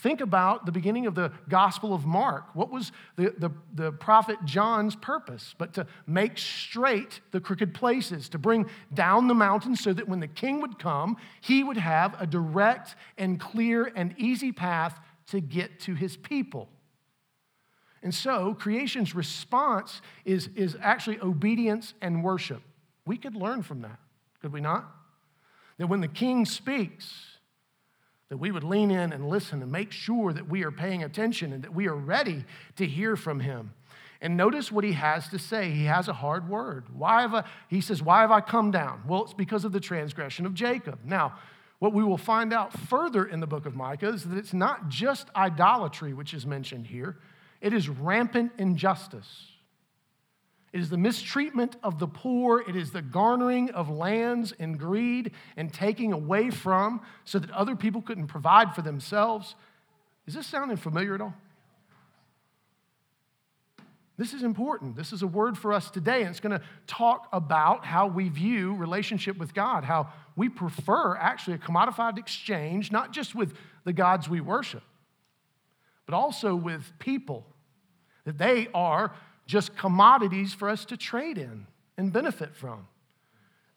Think 0.00 0.22
about 0.22 0.64
the 0.64 0.72
beginning 0.72 1.04
of 1.04 1.14
the 1.14 1.30
Gospel 1.50 1.92
of 1.92 2.06
Mark. 2.06 2.54
What 2.54 2.70
was 2.70 2.90
the, 3.16 3.34
the, 3.36 3.50
the, 3.74 3.92
prophet 3.92 4.38
John's 4.46 4.96
purpose? 4.96 5.54
But 5.58 5.74
to 5.74 5.86
make 6.06 6.38
straight 6.38 7.20
the 7.32 7.40
crooked 7.40 7.74
places, 7.74 8.30
to 8.30 8.38
bring 8.38 8.70
down 8.94 9.28
the 9.28 9.34
mountains 9.34 9.82
so 9.82 9.92
that 9.92 10.08
when 10.08 10.20
the 10.20 10.26
king 10.26 10.62
would 10.62 10.78
come, 10.78 11.18
he 11.42 11.62
would 11.62 11.76
have 11.76 12.18
a 12.18 12.26
direct 12.26 12.94
and 13.18 13.38
clear 13.38 13.92
and 13.94 14.14
easy 14.16 14.52
path 14.52 14.98
to 15.26 15.40
get 15.40 15.80
to 15.80 15.94
his 15.94 16.16
people. 16.16 16.70
And 18.02 18.14
so 18.14 18.54
creation's 18.54 19.14
response 19.14 20.00
is, 20.24 20.48
is 20.56 20.78
actually 20.80 21.20
obedience 21.20 21.92
and 22.00 22.24
worship. 22.24 22.62
We 23.04 23.18
could 23.18 23.36
learn 23.36 23.62
from 23.62 23.82
that, 23.82 23.98
could 24.40 24.54
we 24.54 24.62
not? 24.62 24.90
That 25.76 25.88
when 25.88 26.00
the 26.00 26.08
king 26.08 26.46
speaks, 26.46 27.36
that 28.30 28.36
we 28.38 28.52
would 28.52 28.64
lean 28.64 28.92
in 28.92 29.12
and 29.12 29.28
listen 29.28 29.60
and 29.60 29.70
make 29.70 29.90
sure 29.90 30.32
that 30.32 30.48
we 30.48 30.62
are 30.62 30.70
paying 30.70 31.02
attention 31.02 31.52
and 31.52 31.64
that 31.64 31.74
we 31.74 31.88
are 31.88 31.96
ready 31.96 32.44
to 32.76 32.86
hear 32.86 33.16
from 33.16 33.40
him. 33.40 33.74
And 34.20 34.36
notice 34.36 34.70
what 34.70 34.84
he 34.84 34.92
has 34.92 35.28
to 35.28 35.38
say. 35.38 35.70
He 35.70 35.86
has 35.86 36.06
a 36.06 36.12
hard 36.12 36.48
word. 36.48 36.84
Why 36.96 37.22
have 37.22 37.34
I, 37.34 37.44
he 37.68 37.80
says, 37.80 38.02
Why 38.02 38.20
have 38.20 38.30
I 38.30 38.40
come 38.40 38.70
down? 38.70 39.02
Well, 39.06 39.24
it's 39.24 39.34
because 39.34 39.64
of 39.64 39.72
the 39.72 39.80
transgression 39.80 40.46
of 40.46 40.54
Jacob. 40.54 41.00
Now, 41.04 41.38
what 41.80 41.92
we 41.92 42.04
will 42.04 42.18
find 42.18 42.52
out 42.52 42.72
further 42.72 43.24
in 43.24 43.40
the 43.40 43.46
book 43.46 43.66
of 43.66 43.74
Micah 43.74 44.10
is 44.10 44.24
that 44.24 44.36
it's 44.36 44.52
not 44.52 44.88
just 44.88 45.28
idolatry 45.34 46.12
which 46.12 46.34
is 46.34 46.46
mentioned 46.46 46.86
here, 46.86 47.16
it 47.60 47.72
is 47.72 47.88
rampant 47.88 48.52
injustice. 48.58 49.46
It 50.72 50.80
is 50.80 50.90
the 50.90 50.98
mistreatment 50.98 51.76
of 51.82 51.98
the 51.98 52.06
poor. 52.06 52.60
It 52.60 52.76
is 52.76 52.92
the 52.92 53.02
garnering 53.02 53.70
of 53.70 53.90
lands 53.90 54.52
and 54.58 54.78
greed 54.78 55.32
and 55.56 55.72
taking 55.72 56.12
away 56.12 56.50
from 56.50 57.00
so 57.24 57.38
that 57.38 57.50
other 57.50 57.74
people 57.74 58.02
couldn't 58.02 58.28
provide 58.28 58.74
for 58.74 58.82
themselves. 58.82 59.56
Is 60.26 60.34
this 60.34 60.46
sounding 60.46 60.76
familiar 60.76 61.14
at 61.14 61.20
all? 61.20 61.34
This 64.16 64.34
is 64.34 64.42
important. 64.42 64.96
This 64.96 65.14
is 65.14 65.22
a 65.22 65.26
word 65.26 65.56
for 65.56 65.72
us 65.72 65.90
today, 65.90 66.20
and 66.20 66.28
it's 66.28 66.40
going 66.40 66.56
to 66.56 66.64
talk 66.86 67.26
about 67.32 67.86
how 67.86 68.06
we 68.06 68.28
view 68.28 68.74
relationship 68.74 69.38
with 69.38 69.54
God, 69.54 69.82
how 69.82 70.12
we 70.36 70.50
prefer 70.50 71.16
actually 71.16 71.54
a 71.54 71.58
commodified 71.58 72.18
exchange, 72.18 72.92
not 72.92 73.12
just 73.14 73.34
with 73.34 73.54
the 73.84 73.94
gods 73.94 74.28
we 74.28 74.42
worship, 74.42 74.82
but 76.04 76.14
also 76.14 76.54
with 76.54 76.92
people, 76.98 77.46
that 78.24 78.36
they 78.36 78.68
are 78.74 79.14
just 79.50 79.76
commodities 79.76 80.54
for 80.54 80.68
us 80.68 80.84
to 80.84 80.96
trade 80.96 81.36
in 81.36 81.66
and 81.96 82.12
benefit 82.12 82.54
from. 82.54 82.86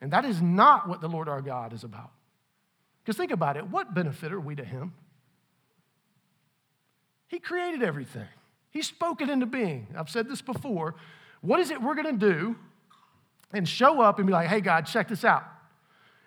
And 0.01 0.11
that 0.11 0.23
is 0.23 0.39
not 0.39 0.87
what 0.87 1.01
the 1.01 1.07
Lord 1.07 1.27
our 1.27 1.41
God 1.41 1.73
is 1.73 1.83
about. 1.83 2.11
Because 3.03 3.17
think 3.17 3.31
about 3.31 3.57
it 3.57 3.67
what 3.67 3.93
benefit 3.93 4.31
are 4.31 4.39
we 4.39 4.55
to 4.55 4.63
Him? 4.63 4.93
He 7.27 7.39
created 7.39 7.81
everything, 7.81 8.27
He 8.69 8.83
spoke 8.83 9.19
it 9.21 9.29
into 9.29 9.47
being. 9.47 9.87
I've 9.97 10.09
said 10.09 10.29
this 10.29 10.43
before. 10.43 10.93
What 11.41 11.59
is 11.59 11.71
it 11.71 11.81
we're 11.81 11.95
going 11.95 12.19
to 12.19 12.31
do 12.31 12.55
and 13.51 13.67
show 13.67 13.99
up 13.99 14.17
and 14.19 14.27
be 14.27 14.31
like, 14.31 14.47
hey, 14.47 14.61
God, 14.61 14.85
check 14.85 15.09
this 15.09 15.25
out? 15.25 15.43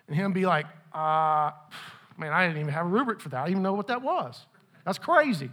And 0.07 0.15
Him 0.15 0.33
be 0.33 0.45
like, 0.45 0.65
uh, 0.93 1.51
man, 2.17 2.33
I 2.33 2.45
didn't 2.45 2.61
even 2.61 2.73
have 2.73 2.85
a 2.85 2.89
rubric 2.89 3.21
for 3.21 3.29
that. 3.29 3.37
I 3.37 3.45
didn't 3.45 3.51
even 3.53 3.63
know 3.63 3.73
what 3.73 3.87
that 3.87 4.01
was. 4.01 4.45
That's 4.85 4.99
crazy. 4.99 5.49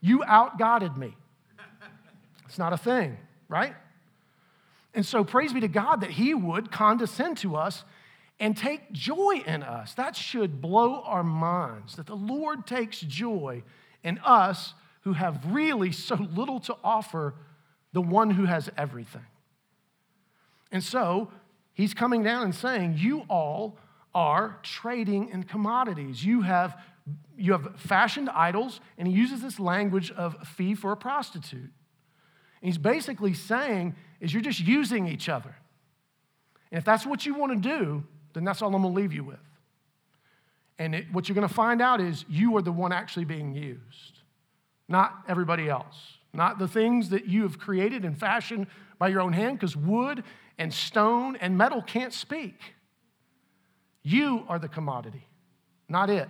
You 0.00 0.24
outgodded 0.24 0.96
me. 0.96 1.14
It's 2.54 2.58
not 2.60 2.72
a 2.72 2.76
thing, 2.76 3.16
right? 3.48 3.74
And 4.94 5.04
so, 5.04 5.24
praise 5.24 5.52
be 5.52 5.58
to 5.58 5.66
God 5.66 6.02
that 6.02 6.10
He 6.10 6.34
would 6.34 6.70
condescend 6.70 7.38
to 7.38 7.56
us 7.56 7.82
and 8.38 8.56
take 8.56 8.92
joy 8.92 9.42
in 9.44 9.64
us. 9.64 9.94
That 9.94 10.14
should 10.14 10.60
blow 10.60 11.02
our 11.02 11.24
minds 11.24 11.96
that 11.96 12.06
the 12.06 12.14
Lord 12.14 12.64
takes 12.64 13.00
joy 13.00 13.64
in 14.04 14.18
us 14.18 14.74
who 15.00 15.14
have 15.14 15.44
really 15.52 15.90
so 15.90 16.14
little 16.14 16.60
to 16.60 16.76
offer 16.84 17.34
the 17.92 18.00
one 18.00 18.30
who 18.30 18.44
has 18.44 18.70
everything. 18.78 19.26
And 20.70 20.84
so, 20.84 21.32
He's 21.72 21.92
coming 21.92 22.22
down 22.22 22.44
and 22.44 22.54
saying, 22.54 22.98
You 22.98 23.24
all 23.28 23.78
are 24.14 24.60
trading 24.62 25.30
in 25.30 25.42
commodities. 25.42 26.24
You 26.24 26.42
have, 26.42 26.80
you 27.36 27.50
have 27.50 27.80
fashioned 27.80 28.30
idols, 28.30 28.78
and 28.96 29.08
he 29.08 29.14
uses 29.14 29.42
this 29.42 29.58
language 29.58 30.12
of 30.12 30.36
fee 30.46 30.76
for 30.76 30.92
a 30.92 30.96
prostitute 30.96 31.72
he's 32.60 32.78
basically 32.78 33.34
saying 33.34 33.94
is 34.20 34.32
you're 34.32 34.42
just 34.42 34.60
using 34.60 35.06
each 35.06 35.28
other. 35.28 35.54
And 36.70 36.78
if 36.78 36.84
that's 36.84 37.06
what 37.06 37.24
you 37.26 37.34
want 37.34 37.52
to 37.52 37.68
do, 37.68 38.04
then 38.32 38.44
that's 38.44 38.62
all 38.62 38.74
I'm 38.74 38.82
going 38.82 38.94
to 38.94 39.00
leave 39.00 39.12
you 39.12 39.24
with. 39.24 39.38
And 40.78 40.94
it, 40.94 41.12
what 41.12 41.28
you're 41.28 41.34
going 41.34 41.46
to 41.46 41.54
find 41.54 41.80
out 41.80 42.00
is 42.00 42.24
you 42.28 42.56
are 42.56 42.62
the 42.62 42.72
one 42.72 42.92
actually 42.92 43.24
being 43.24 43.54
used, 43.54 44.20
not 44.88 45.22
everybody 45.28 45.68
else, 45.68 46.18
not 46.32 46.58
the 46.58 46.66
things 46.66 47.10
that 47.10 47.26
you 47.26 47.42
have 47.42 47.58
created 47.58 48.04
and 48.04 48.18
fashioned 48.18 48.66
by 48.98 49.08
your 49.08 49.20
own 49.20 49.32
hand, 49.32 49.58
because 49.58 49.76
wood 49.76 50.24
and 50.58 50.72
stone 50.72 51.36
and 51.36 51.56
metal 51.56 51.80
can't 51.80 52.12
speak. 52.12 52.58
You 54.02 54.44
are 54.48 54.58
the 54.58 54.68
commodity, 54.68 55.28
not 55.88 56.10
it, 56.10 56.28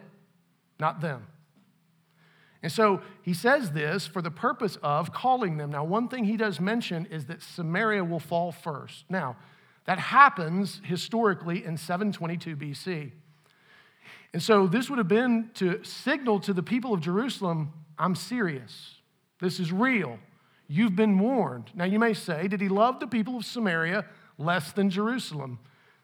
not 0.79 1.01
them. 1.01 1.27
And 2.65 2.73
so 2.73 3.03
he 3.21 3.35
says 3.35 3.73
this 3.73 4.07
for 4.07 4.23
the 4.23 4.31
purpose 4.31 4.79
of 4.83 5.13
calling 5.13 5.59
them. 5.59 5.71
Now, 5.71 5.85
one 5.85 6.09
thing 6.09 6.25
he 6.25 6.39
does 6.39 6.59
mention 6.59 7.05
is 7.11 7.27
that 7.27 7.43
Samaria 7.43 8.03
will 8.03 8.19
fall 8.19 8.53
first. 8.53 9.05
Now, 9.11 9.37
that 9.85 9.99
happens 9.99 10.81
historically 10.83 11.63
in 11.63 11.77
722 11.77 12.57
BC. 12.57 13.13
And 14.33 14.43
so 14.43 14.67
this 14.67 14.89
would 14.89 14.97
have 14.97 15.09
been 15.09 15.51
to 15.57 15.85
signal 15.85 16.41
to 16.41 16.55
the 16.55 16.63
people 16.63 16.95
of 16.95 17.03
Jerusalem 17.03 17.71
I'm 17.99 18.15
serious. 18.15 18.95
This 19.41 19.61
is 19.61 19.71
real. 19.71 20.19
You've 20.67 20.97
been 20.97 21.19
warned. 21.19 21.71
Now, 21.75 21.85
you 21.85 21.99
may 21.99 22.15
say, 22.15 22.49
did 22.49 22.63
he 22.63 22.71
love 22.71 22.99
the 22.99 23.07
people 23.07 23.37
of 23.37 23.45
Samaria 23.45 24.07
less 24.39 24.73
than 24.73 24.89
Jerusalem? 24.89 25.59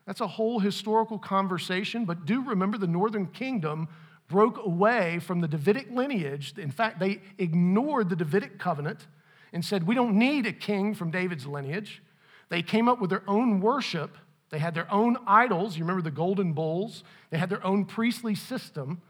That's 0.07 0.21
a 0.21 0.27
whole 0.27 0.61
historical 0.61 1.19
conversation, 1.19 2.05
but 2.05 2.27
do 2.27 2.43
remember 2.43 2.77
the 2.77 2.87
northern 2.87 3.29
kingdom 3.29 3.89
broke 4.31 4.65
away 4.65 5.19
from 5.19 5.41
the 5.41 5.49
Davidic 5.49 5.91
lineage. 5.91 6.55
In 6.57 6.71
fact, 6.71 6.99
they 6.99 7.21
ignored 7.37 8.09
the 8.09 8.17
Davidic 8.17 8.59
covenant 8.59 9.07
and 9.53 9.63
said, 9.63 9.87
We 9.87 9.95
don't 9.95 10.15
need 10.15 10.47
a 10.47 10.53
king 10.53 10.95
from 10.95 11.11
David's 11.11 11.47
lineage. 11.47 12.03
They 12.49 12.63
came 12.63 12.89
up 12.89 13.01
with 13.01 13.11
their 13.11 13.29
own 13.29 13.61
worship. 13.61 14.17
They 14.49 14.59
had 14.59 14.75
their 14.75 14.91
own 14.91 15.19
idols. 15.27 15.77
You 15.77 15.85
remember 15.85 16.03
the 16.03 16.11
golden 16.11 16.53
bulls? 16.53 17.05
They 17.31 17.39
had 17.39 17.51
their 17.51 17.65
own 17.65 17.85
priestly 17.85 18.35
system. 18.35 19.03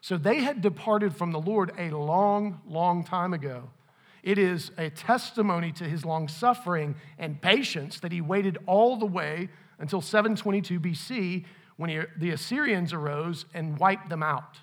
So 0.00 0.16
they 0.16 0.40
had 0.40 0.60
departed 0.60 1.14
from 1.14 1.30
the 1.30 1.40
Lord 1.40 1.72
a 1.78 1.90
long, 1.90 2.60
long 2.66 3.04
time 3.04 3.32
ago. 3.32 3.70
It 4.22 4.38
is 4.38 4.70
a 4.78 4.90
testimony 4.90 5.72
to 5.72 5.84
his 5.84 6.04
long 6.04 6.28
suffering 6.28 6.96
and 7.18 7.40
patience 7.40 8.00
that 8.00 8.12
he 8.12 8.20
waited 8.20 8.58
all 8.66 8.96
the 8.96 9.06
way 9.06 9.48
until 9.78 10.00
722 10.00 10.80
BC 10.80 11.44
when 11.76 11.90
he, 11.90 12.00
the 12.16 12.30
Assyrians 12.30 12.92
arose 12.92 13.46
and 13.54 13.78
wiped 13.78 14.08
them 14.08 14.22
out. 14.22 14.58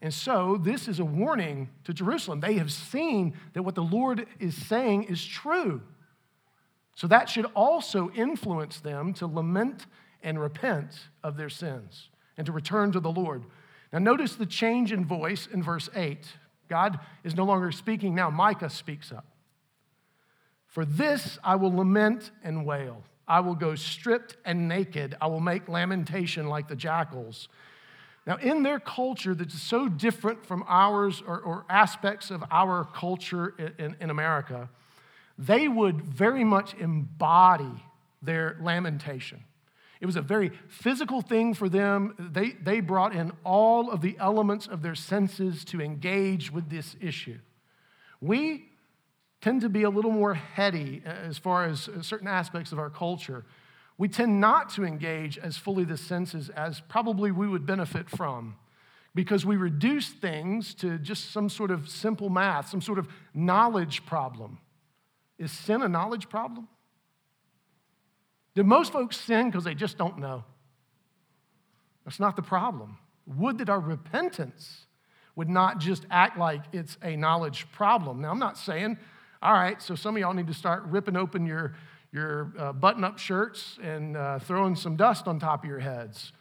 And 0.00 0.12
so, 0.12 0.58
this 0.60 0.88
is 0.88 0.98
a 0.98 1.04
warning 1.04 1.70
to 1.84 1.94
Jerusalem. 1.94 2.40
They 2.40 2.54
have 2.54 2.72
seen 2.72 3.34
that 3.52 3.62
what 3.62 3.76
the 3.76 3.84
Lord 3.84 4.26
is 4.40 4.56
saying 4.66 5.04
is 5.04 5.24
true. 5.24 5.80
So, 6.96 7.06
that 7.06 7.28
should 7.28 7.46
also 7.54 8.10
influence 8.10 8.80
them 8.80 9.14
to 9.14 9.26
lament 9.28 9.86
and 10.22 10.40
repent 10.40 11.08
of 11.22 11.36
their 11.36 11.48
sins 11.48 12.08
and 12.36 12.46
to 12.46 12.52
return 12.52 12.90
to 12.92 13.00
the 13.00 13.12
Lord. 13.12 13.44
Now, 13.92 14.00
notice 14.00 14.34
the 14.34 14.46
change 14.46 14.90
in 14.90 15.04
voice 15.04 15.46
in 15.52 15.62
verse 15.62 15.88
8. 15.94 16.26
God 16.68 16.98
is 17.22 17.36
no 17.36 17.44
longer 17.44 17.70
speaking 17.70 18.14
now, 18.14 18.30
Micah 18.30 18.70
speaks 18.70 19.12
up. 19.12 19.26
For 20.66 20.84
this 20.84 21.38
I 21.44 21.56
will 21.56 21.74
lament 21.74 22.30
and 22.42 22.64
wail. 22.64 23.04
I 23.32 23.40
will 23.40 23.54
go 23.54 23.74
stripped 23.74 24.36
and 24.44 24.68
naked. 24.68 25.16
I 25.18 25.26
will 25.26 25.40
make 25.40 25.66
lamentation 25.66 26.48
like 26.48 26.68
the 26.68 26.76
jackals. 26.76 27.48
Now, 28.26 28.36
in 28.36 28.62
their 28.62 28.78
culture 28.78 29.34
that's 29.34 29.58
so 29.58 29.88
different 29.88 30.44
from 30.44 30.62
ours 30.68 31.22
or, 31.26 31.40
or 31.40 31.64
aspects 31.70 32.30
of 32.30 32.44
our 32.50 32.84
culture 32.84 33.54
in, 33.78 33.96
in 34.00 34.10
America, 34.10 34.68
they 35.38 35.66
would 35.66 36.02
very 36.02 36.44
much 36.44 36.74
embody 36.74 37.82
their 38.20 38.58
lamentation. 38.60 39.42
It 40.02 40.04
was 40.04 40.16
a 40.16 40.22
very 40.22 40.52
physical 40.68 41.22
thing 41.22 41.54
for 41.54 41.70
them. 41.70 42.14
They, 42.18 42.50
they 42.50 42.80
brought 42.80 43.16
in 43.16 43.32
all 43.44 43.90
of 43.90 44.02
the 44.02 44.14
elements 44.18 44.66
of 44.66 44.82
their 44.82 44.94
senses 44.94 45.64
to 45.66 45.80
engage 45.80 46.52
with 46.52 46.68
this 46.68 46.96
issue. 47.00 47.38
We 48.20 48.71
tend 49.42 49.60
to 49.60 49.68
be 49.68 49.82
a 49.82 49.90
little 49.90 50.10
more 50.10 50.34
heady 50.34 51.02
uh, 51.04 51.10
as 51.10 51.36
far 51.36 51.66
as 51.66 51.88
uh, 51.88 52.00
certain 52.00 52.28
aspects 52.28 52.72
of 52.72 52.78
our 52.78 52.88
culture. 52.88 53.44
We 53.98 54.08
tend 54.08 54.40
not 54.40 54.70
to 54.70 54.84
engage 54.84 55.36
as 55.36 55.58
fully 55.58 55.84
the 55.84 55.98
senses 55.98 56.48
as 56.48 56.80
probably 56.88 57.30
we 57.30 57.46
would 57.46 57.66
benefit 57.66 58.08
from 58.08 58.54
because 59.14 59.44
we 59.44 59.56
reduce 59.56 60.08
things 60.08 60.72
to 60.74 60.96
just 60.96 61.32
some 61.32 61.50
sort 61.50 61.70
of 61.70 61.88
simple 61.88 62.30
math, 62.30 62.70
some 62.70 62.80
sort 62.80 62.98
of 62.98 63.08
knowledge 63.34 64.06
problem. 64.06 64.58
Is 65.38 65.50
sin 65.50 65.82
a 65.82 65.88
knowledge 65.88 66.28
problem? 66.28 66.68
Do 68.54 68.62
most 68.62 68.92
folks 68.92 69.18
sin 69.18 69.50
because 69.50 69.64
they 69.64 69.74
just 69.74 69.98
don't 69.98 70.18
know? 70.18 70.44
That's 72.04 72.20
not 72.20 72.36
the 72.36 72.42
problem. 72.42 72.96
Would 73.26 73.58
that 73.58 73.68
our 73.68 73.80
repentance 73.80 74.86
would 75.34 75.48
not 75.48 75.78
just 75.78 76.06
act 76.10 76.38
like 76.38 76.62
it's 76.72 76.98
a 77.02 77.16
knowledge 77.16 77.70
problem. 77.72 78.20
Now, 78.20 78.30
I'm 78.30 78.38
not 78.38 78.58
saying, 78.58 78.98
all 79.42 79.52
right, 79.52 79.82
so 79.82 79.96
some 79.96 80.14
of 80.14 80.20
y'all 80.20 80.34
need 80.34 80.46
to 80.46 80.54
start 80.54 80.84
ripping 80.84 81.16
open 81.16 81.44
your, 81.44 81.74
your 82.12 82.52
uh, 82.56 82.72
button 82.72 83.02
up 83.02 83.18
shirts 83.18 83.76
and 83.82 84.16
uh, 84.16 84.38
throwing 84.38 84.76
some 84.76 84.94
dust 84.94 85.26
on 85.26 85.40
top 85.40 85.64
of 85.64 85.68
your 85.68 85.80
heads. 85.80 86.32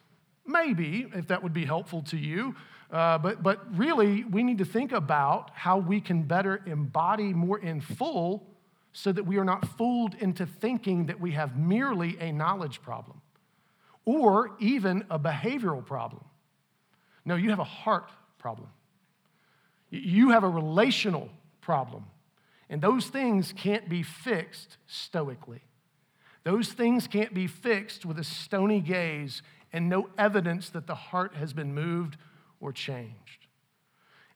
Maybe, 0.46 1.08
if 1.16 1.28
that 1.28 1.42
would 1.42 1.54
be 1.54 1.66
helpful 1.66 2.04
to 2.04 2.18
you. 2.18 2.56
Uh, 2.92 3.18
but, 3.18 3.42
but 3.42 3.76
really, 3.76 4.24
we 4.26 4.44
need 4.44 4.60
to 4.60 4.66
think 4.66 4.92
about 4.92 5.50
how 5.56 5.78
we 5.78 6.00
can 6.00 6.24
better 6.24 6.62
embody 6.68 7.34
more 7.34 7.58
in 7.58 7.82
full 7.82 8.46
so 8.94 9.12
that 9.12 9.26
we 9.26 9.38
are 9.38 9.46
not 9.46 9.68
fooled 9.78 10.14
into 10.16 10.46
thinking 10.46 11.08
that 11.08 11.20
we 11.20 11.32
have 11.32 11.58
merely 11.58 12.18
a 12.20 12.32
knowledge 12.32 12.82
problem 12.82 13.22
or 14.06 14.52
even 14.60 15.06
a 15.10 15.18
behavioral 15.18 15.84
problem. 15.84 16.24
No, 17.26 17.36
you 17.36 17.50
have 17.50 17.60
a 17.60 17.64
heart 17.64 18.12
problem. 18.38 18.68
You 19.90 20.32
have 20.32 20.44
a 20.44 20.50
relational 20.50 21.30
problem. 21.62 22.06
And 22.72 22.82
those 22.82 23.08
things 23.08 23.54
can't 23.56 23.90
be 23.90 24.02
fixed 24.02 24.78
stoically. 24.88 25.62
Those 26.44 26.70
things 26.70 27.06
can't 27.06 27.34
be 27.34 27.46
fixed 27.46 28.06
with 28.06 28.18
a 28.18 28.24
stony 28.24 28.80
gaze 28.80 29.44
and 29.74 29.90
no 29.90 30.10
evidence 30.18 30.70
that 30.70 30.88
the 30.88 30.96
heart 30.96 31.36
has 31.36 31.52
been 31.52 31.76
moved 31.76 32.18
or 32.62 32.72
changed. 32.72 33.48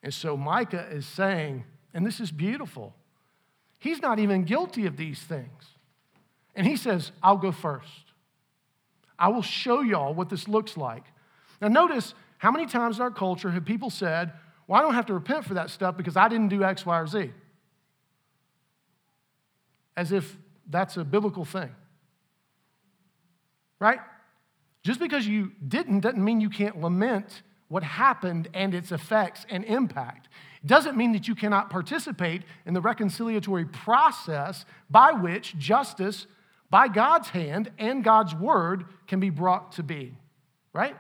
And 0.04 0.14
so 0.14 0.36
Micah 0.36 0.86
is 0.92 1.06
saying, 1.06 1.64
and 1.94 2.06
this 2.06 2.20
is 2.20 2.30
beautiful 2.30 2.94
He's 3.78 4.02
not 4.02 4.18
even 4.18 4.46
guilty 4.46 4.88
of 4.88 4.98
these 4.98 5.20
things. 5.20 5.64
And 6.56 6.66
he 6.66 6.76
says, 6.76 7.12
I'll 7.22 7.38
go 7.38 7.52
first. 7.52 8.14
I 9.20 9.28
will 9.28 9.44
show 9.44 9.82
y'all 9.82 10.12
what 10.12 10.30
this 10.30 10.48
looks 10.48 10.76
like. 10.76 11.04
Now, 11.62 11.68
notice 11.68 12.16
how 12.40 12.50
many 12.50 12.66
times 12.66 12.96
in 12.96 13.04
our 13.04 13.12
culture 13.12 13.52
have 13.52 13.64
people 13.64 13.92
said, 13.92 14.34
Well, 14.66 14.80
I 14.80 14.82
don't 14.82 14.96
have 14.96 15.06
to 15.08 15.14
repent 15.14 15.46
for 15.46 15.54
that 15.54 15.70
stuff 15.70 15.98
because 15.98 16.18
I 16.18 16.28
didn't 16.30 16.48
do 16.48 16.64
X, 16.64 16.84
Y, 16.84 17.00
or 17.00 17.06
Z. 17.06 17.32
As 19.98 20.12
if 20.12 20.38
that's 20.70 20.98
a 20.98 21.04
biblical 21.04 21.46
thing. 21.46 21.74
Right? 23.80 24.00
Just 24.84 25.00
because 25.00 25.28
you 25.28 25.52
didn't 25.68 26.02
doesn't 26.02 26.24
mean 26.24 26.42
you 26.42 26.50
can't 26.50 26.80
lament 26.80 27.42
what 27.68 27.84
happened 27.84 28.48
and 28.54 28.74
its 28.74 28.92
effects 28.92 29.46
and 29.50 29.66
impact 29.66 30.30
doesn't 30.66 30.98
mean 30.98 31.12
that 31.14 31.28
you 31.28 31.36
cannot 31.36 31.70
participate 31.70 32.44
in 32.66 32.74
the 32.74 32.82
reconciliatory 32.82 33.72
process 33.72 34.66
by 34.90 35.12
which 35.12 35.58
justice, 35.58 36.28
by 36.70 36.88
God's 36.88 37.30
hand 37.30 37.72
and 37.78 38.04
God's 38.04 38.34
word, 38.34 38.86
can 39.08 39.20
be 39.20 39.30
brought 39.30 39.74
to 39.74 39.84
be, 39.84 40.18
right? 40.74 40.96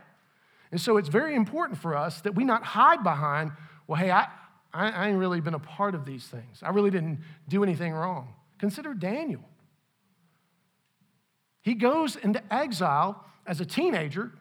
And 0.71 0.79
so 0.79 0.97
it's 0.97 1.09
very 1.09 1.35
important 1.35 1.79
for 1.79 1.95
us 1.95 2.21
that 2.21 2.35
we 2.35 2.43
not 2.43 2.63
hide 2.63 3.03
behind, 3.03 3.51
well, 3.87 3.99
hey, 3.99 4.11
I, 4.11 4.27
I, 4.73 5.07
ain't 5.07 5.17
really 5.17 5.41
been 5.41 5.53
a 5.53 5.59
part 5.59 5.95
of 5.95 6.05
these 6.05 6.25
things. 6.25 6.59
I 6.61 6.69
really 6.69 6.91
didn't 6.91 7.21
do 7.47 7.63
anything 7.63 7.93
wrong. 7.93 8.33
Consider 8.59 8.93
Daniel. 8.93 9.43
He 11.61 11.73
goes 11.73 12.15
into 12.15 12.41
exile 12.53 13.25
as 13.45 13.59
a 13.59 13.65
teenager 13.65 14.31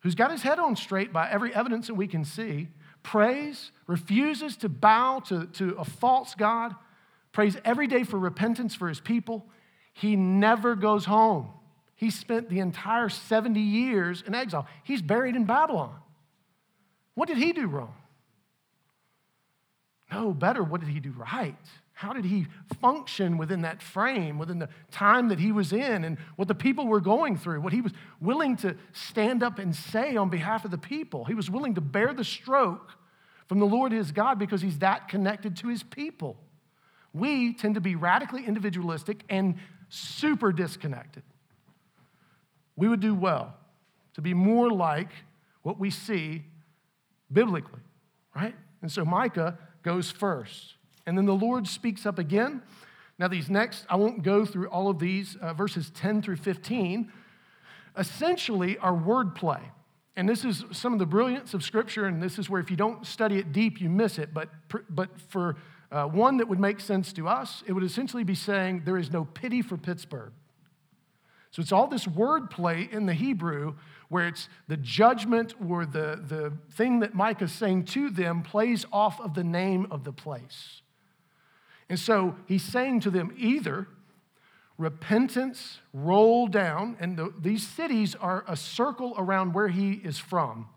who's 0.00 0.14
got 0.14 0.30
his 0.30 0.42
head 0.42 0.58
on 0.58 0.74
straight 0.74 1.12
by 1.12 1.30
every 1.30 1.54
evidence 1.54 1.86
that 1.86 1.94
we 1.94 2.06
can 2.06 2.24
see 2.24 2.68
prays, 3.02 3.72
refuses 3.86 4.56
to 4.56 4.68
bow 4.68 5.18
to, 5.18 5.46
to 5.46 5.70
a 5.70 5.84
false 5.84 6.34
God, 6.34 6.74
prays 7.32 7.56
every 7.64 7.86
day 7.86 8.04
for 8.04 8.18
repentance 8.18 8.74
for 8.74 8.88
his 8.88 9.00
people. 9.00 9.44
He 9.92 10.16
never 10.16 10.74
goes 10.76 11.04
home. 11.04 11.48
He 11.96 12.10
spent 12.10 12.48
the 12.48 12.60
entire 12.60 13.08
70 13.08 13.60
years 13.60 14.22
in 14.26 14.34
exile. 14.34 14.66
He's 14.84 15.02
buried 15.02 15.36
in 15.36 15.44
Babylon. 15.44 15.94
What 17.14 17.28
did 17.28 17.38
he 17.38 17.52
do 17.52 17.66
wrong? 17.66 17.94
No, 20.10 20.32
better, 20.32 20.62
what 20.62 20.80
did 20.80 20.90
he 20.90 21.00
do 21.00 21.12
right? 21.12 21.54
How 21.94 22.12
did 22.12 22.24
he 22.24 22.46
function 22.80 23.38
within 23.38 23.62
that 23.62 23.82
frame, 23.82 24.38
within 24.38 24.58
the 24.58 24.68
time 24.90 25.28
that 25.28 25.38
he 25.38 25.52
was 25.52 25.72
in, 25.72 26.04
and 26.04 26.18
what 26.36 26.48
the 26.48 26.54
people 26.54 26.86
were 26.86 27.00
going 27.00 27.36
through, 27.36 27.60
what 27.60 27.72
he 27.72 27.80
was 27.80 27.92
willing 28.20 28.56
to 28.58 28.76
stand 28.92 29.42
up 29.42 29.58
and 29.58 29.74
say 29.74 30.16
on 30.16 30.28
behalf 30.28 30.64
of 30.64 30.70
the 30.70 30.78
people? 30.78 31.24
He 31.24 31.34
was 31.34 31.50
willing 31.50 31.74
to 31.74 31.80
bear 31.80 32.12
the 32.12 32.24
stroke 32.24 32.92
from 33.46 33.58
the 33.58 33.66
Lord 33.66 33.92
his 33.92 34.10
God 34.12 34.38
because 34.38 34.62
he's 34.62 34.78
that 34.78 35.08
connected 35.08 35.56
to 35.58 35.68
his 35.68 35.82
people. 35.82 36.38
We 37.12 37.52
tend 37.52 37.74
to 37.74 37.80
be 37.80 37.94
radically 37.94 38.46
individualistic 38.46 39.24
and 39.28 39.56
super 39.90 40.52
disconnected. 40.52 41.22
We 42.76 42.88
would 42.88 43.00
do 43.00 43.14
well 43.14 43.54
to 44.14 44.22
be 44.22 44.32
more 44.32 44.70
like 44.70 45.10
what 45.62 45.78
we 45.78 45.90
see 45.90 46.44
biblically, 47.30 47.80
right? 48.34 48.54
And 48.80 48.90
so 48.90 49.04
Micah 49.04 49.58
goes 49.82 50.10
first. 50.10 50.74
And 51.06 51.16
then 51.16 51.26
the 51.26 51.34
Lord 51.34 51.66
speaks 51.66 52.06
up 52.06 52.18
again. 52.18 52.62
Now, 53.18 53.28
these 53.28 53.50
next, 53.50 53.84
I 53.88 53.96
won't 53.96 54.22
go 54.22 54.44
through 54.44 54.68
all 54.68 54.88
of 54.88 54.98
these, 54.98 55.36
uh, 55.36 55.52
verses 55.52 55.90
10 55.90 56.22
through 56.22 56.36
15, 56.36 57.12
essentially 57.96 58.78
are 58.78 58.92
wordplay. 58.92 59.60
And 60.16 60.28
this 60.28 60.44
is 60.44 60.64
some 60.72 60.92
of 60.92 60.98
the 60.98 61.06
brilliance 61.06 61.54
of 61.54 61.62
Scripture, 61.62 62.06
and 62.06 62.22
this 62.22 62.38
is 62.38 62.50
where 62.50 62.60
if 62.60 62.70
you 62.70 62.76
don't 62.76 63.06
study 63.06 63.38
it 63.38 63.52
deep, 63.52 63.80
you 63.80 63.88
miss 63.88 64.18
it. 64.18 64.34
But, 64.34 64.48
but 64.90 65.08
for 65.28 65.56
uh, 65.90 66.04
one 66.04 66.38
that 66.38 66.48
would 66.48 66.60
make 66.60 66.80
sense 66.80 67.12
to 67.14 67.28
us, 67.28 67.62
it 67.66 67.72
would 67.72 67.84
essentially 67.84 68.24
be 68.24 68.34
saying 68.34 68.82
there 68.84 68.98
is 68.98 69.10
no 69.10 69.24
pity 69.24 69.62
for 69.62 69.76
Pittsburgh. 69.76 70.32
So 71.50 71.60
it's 71.60 71.72
all 71.72 71.86
this 71.86 72.06
wordplay 72.06 72.90
in 72.90 73.04
the 73.04 73.12
Hebrew 73.12 73.74
where 74.08 74.26
it's 74.26 74.48
the 74.68 74.76
judgment 74.78 75.54
or 75.66 75.84
the, 75.84 76.22
the 76.26 76.52
thing 76.72 77.00
that 77.00 77.14
Micah's 77.14 77.52
saying 77.52 77.84
to 77.86 78.10
them 78.10 78.42
plays 78.42 78.86
off 78.90 79.20
of 79.20 79.34
the 79.34 79.44
name 79.44 79.86
of 79.90 80.04
the 80.04 80.12
place. 80.12 80.80
And 81.88 81.98
so 81.98 82.36
he's 82.46 82.62
saying 82.62 83.00
to 83.00 83.10
them 83.10 83.34
either 83.36 83.86
repentance 84.78 85.78
roll 85.92 86.46
down, 86.46 86.96
and 86.98 87.16
the, 87.16 87.32
these 87.40 87.66
cities 87.66 88.14
are 88.14 88.44
a 88.48 88.56
circle 88.56 89.14
around 89.16 89.52
where 89.54 89.68
he 89.68 89.92
is 89.92 90.18
from, 90.18 90.68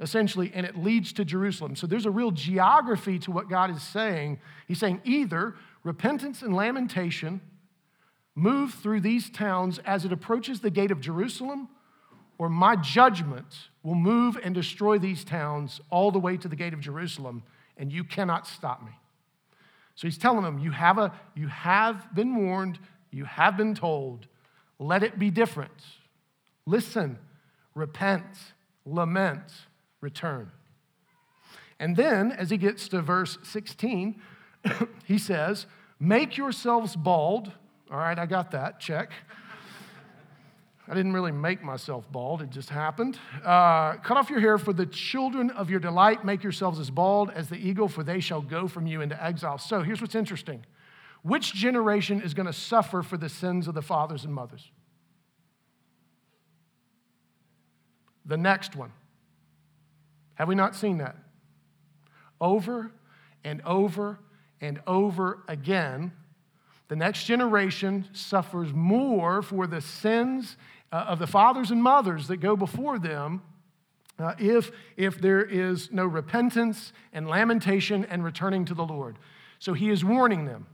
essentially, 0.00 0.50
and 0.54 0.66
it 0.66 0.76
leads 0.76 1.12
to 1.12 1.24
Jerusalem. 1.24 1.76
So 1.76 1.86
there's 1.86 2.06
a 2.06 2.10
real 2.10 2.30
geography 2.30 3.18
to 3.20 3.30
what 3.30 3.48
God 3.48 3.70
is 3.70 3.82
saying. 3.82 4.40
He's 4.66 4.78
saying 4.78 5.02
either 5.04 5.54
repentance 5.84 6.42
and 6.42 6.54
lamentation 6.54 7.40
move 8.34 8.74
through 8.74 9.00
these 9.00 9.30
towns 9.30 9.78
as 9.84 10.04
it 10.04 10.12
approaches 10.12 10.60
the 10.60 10.70
gate 10.70 10.90
of 10.90 11.00
Jerusalem, 11.00 11.68
or 12.38 12.48
my 12.48 12.74
judgment 12.74 13.68
will 13.84 13.94
move 13.94 14.36
and 14.42 14.54
destroy 14.54 14.98
these 14.98 15.22
towns 15.22 15.80
all 15.90 16.10
the 16.10 16.18
way 16.18 16.36
to 16.36 16.48
the 16.48 16.56
gate 16.56 16.74
of 16.74 16.80
Jerusalem, 16.80 17.44
and 17.76 17.92
you 17.92 18.02
cannot 18.02 18.46
stop 18.46 18.82
me. 18.82 18.92
So 19.94 20.06
he's 20.08 20.18
telling 20.18 20.42
them, 20.42 20.58
you 20.58 20.72
have, 20.72 20.98
a, 20.98 21.12
you 21.34 21.48
have 21.48 22.14
been 22.14 22.34
warned, 22.34 22.78
you 23.10 23.24
have 23.24 23.56
been 23.56 23.74
told, 23.74 24.26
let 24.78 25.02
it 25.02 25.18
be 25.18 25.30
different. 25.30 25.72
Listen, 26.66 27.18
repent, 27.74 28.24
lament, 28.84 29.52
return. 30.00 30.50
And 31.78 31.96
then, 31.96 32.32
as 32.32 32.50
he 32.50 32.56
gets 32.56 32.88
to 32.88 33.02
verse 33.02 33.38
16, 33.42 34.20
he 35.04 35.18
says, 35.18 35.66
Make 36.00 36.36
yourselves 36.36 36.96
bald. 36.96 37.52
All 37.90 37.98
right, 37.98 38.18
I 38.18 38.26
got 38.26 38.50
that, 38.50 38.80
check. 38.80 39.12
I 40.86 40.94
didn't 40.94 41.14
really 41.14 41.32
make 41.32 41.62
myself 41.62 42.04
bald, 42.12 42.42
it 42.42 42.50
just 42.50 42.68
happened. 42.68 43.18
Uh, 43.42 43.94
cut 43.96 44.18
off 44.18 44.28
your 44.28 44.40
hair 44.40 44.58
for 44.58 44.74
the 44.74 44.84
children 44.84 45.50
of 45.50 45.70
your 45.70 45.80
delight. 45.80 46.24
Make 46.24 46.42
yourselves 46.42 46.78
as 46.78 46.90
bald 46.90 47.30
as 47.30 47.48
the 47.48 47.56
eagle, 47.56 47.88
for 47.88 48.02
they 48.02 48.20
shall 48.20 48.42
go 48.42 48.68
from 48.68 48.86
you 48.86 49.00
into 49.00 49.22
exile. 49.22 49.56
So 49.56 49.82
here's 49.82 50.00
what's 50.00 50.14
interesting 50.14 50.64
which 51.22 51.54
generation 51.54 52.20
is 52.20 52.34
going 52.34 52.46
to 52.46 52.52
suffer 52.52 53.02
for 53.02 53.16
the 53.16 53.30
sins 53.30 53.66
of 53.66 53.72
the 53.72 53.80
fathers 53.80 54.24
and 54.24 54.34
mothers? 54.34 54.70
The 58.26 58.36
next 58.36 58.76
one. 58.76 58.92
Have 60.34 60.48
we 60.48 60.54
not 60.54 60.76
seen 60.76 60.98
that? 60.98 61.16
Over 62.40 62.90
and 63.42 63.62
over 63.62 64.18
and 64.60 64.80
over 64.86 65.44
again, 65.48 66.12
the 66.88 66.96
next 66.96 67.24
generation 67.24 68.06
suffers 68.12 68.72
more 68.74 69.40
for 69.40 69.66
the 69.66 69.80
sins 69.80 70.58
uh, 70.94 71.06
of 71.08 71.18
the 71.18 71.26
fathers 71.26 71.72
and 71.72 71.82
mothers 71.82 72.28
that 72.28 72.36
go 72.36 72.54
before 72.54 73.00
them 73.00 73.42
uh, 74.20 74.32
if, 74.38 74.70
if 74.96 75.20
there 75.20 75.44
is 75.44 75.90
no 75.90 76.06
repentance 76.06 76.92
and 77.12 77.26
lamentation 77.26 78.04
and 78.04 78.22
returning 78.22 78.64
to 78.64 78.74
the 78.74 78.84
Lord. 78.84 79.18
So 79.58 79.72
he 79.72 79.90
is 79.90 80.04
warning 80.04 80.44
them. 80.44 80.68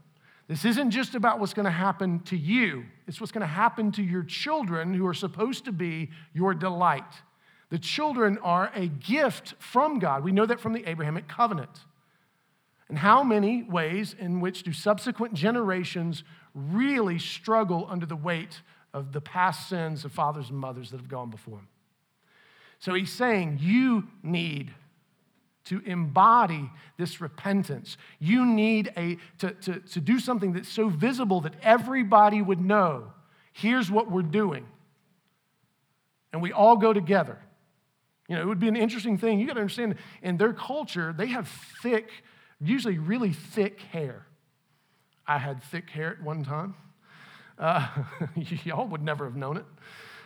This 0.47 0.63
isn't 0.63 0.91
just 0.91 1.15
about 1.15 1.39
what's 1.39 1.55
going 1.55 1.65
to 1.65 1.71
happen 1.71 2.19
to 2.25 2.37
you, 2.37 2.85
it's 3.07 3.19
what's 3.19 3.31
going 3.31 3.41
to 3.41 3.47
happen 3.47 3.91
to 3.93 4.03
your 4.03 4.21
children 4.21 4.93
who 4.93 5.07
are 5.07 5.13
supposed 5.15 5.65
to 5.65 5.71
be 5.71 6.11
your 6.33 6.53
delight. 6.53 7.23
The 7.71 7.79
children 7.79 8.37
are 8.43 8.71
a 8.75 8.85
gift 8.85 9.55
from 9.57 9.97
God. 9.97 10.23
We 10.23 10.33
know 10.33 10.45
that 10.45 10.59
from 10.59 10.73
the 10.73 10.87
Abrahamic 10.87 11.27
covenant. 11.27 11.79
And 12.89 12.97
how 12.99 13.23
many 13.23 13.63
ways 13.63 14.15
in 14.19 14.39
which 14.39 14.61
do 14.61 14.71
subsequent 14.71 15.33
generations 15.33 16.23
really 16.53 17.17
struggle 17.17 17.87
under 17.89 18.05
the 18.05 18.15
weight 18.15 18.61
of 18.93 19.11
the 19.11 19.21
past 19.21 19.69
sins 19.69 20.05
of 20.05 20.11
fathers 20.11 20.49
and 20.49 20.57
mothers 20.57 20.91
that 20.91 20.97
have 20.97 21.09
gone 21.09 21.29
before 21.29 21.59
him. 21.59 21.67
So 22.79 22.93
he's 22.93 23.11
saying, 23.11 23.59
You 23.61 24.07
need 24.23 24.73
to 25.65 25.81
embody 25.85 26.69
this 26.97 27.21
repentance. 27.21 27.97
You 28.19 28.45
need 28.45 28.91
a, 28.97 29.17
to, 29.39 29.51
to, 29.51 29.79
to 29.79 30.01
do 30.01 30.19
something 30.19 30.53
that's 30.53 30.69
so 30.69 30.89
visible 30.89 31.41
that 31.41 31.53
everybody 31.61 32.41
would 32.41 32.59
know 32.59 33.13
here's 33.53 33.91
what 33.91 34.09
we're 34.09 34.21
doing. 34.21 34.65
And 36.33 36.41
we 36.41 36.51
all 36.51 36.77
go 36.77 36.93
together. 36.93 37.37
You 38.27 38.35
know, 38.35 38.41
it 38.41 38.45
would 38.45 38.59
be 38.59 38.69
an 38.69 38.77
interesting 38.77 39.17
thing. 39.17 39.39
You 39.39 39.47
got 39.47 39.55
to 39.55 39.59
understand, 39.59 39.95
in 40.21 40.37
their 40.37 40.53
culture, 40.53 41.13
they 41.15 41.27
have 41.27 41.49
thick, 41.81 42.09
usually 42.61 42.97
really 42.97 43.33
thick 43.33 43.81
hair. 43.81 44.25
I 45.27 45.37
had 45.37 45.61
thick 45.63 45.89
hair 45.89 46.11
at 46.11 46.23
one 46.23 46.43
time. 46.43 46.75
Uh, 47.57 47.87
y'all 48.63 48.87
would 48.87 49.01
never 49.01 49.25
have 49.25 49.35
known 49.35 49.57
it. 49.57 49.65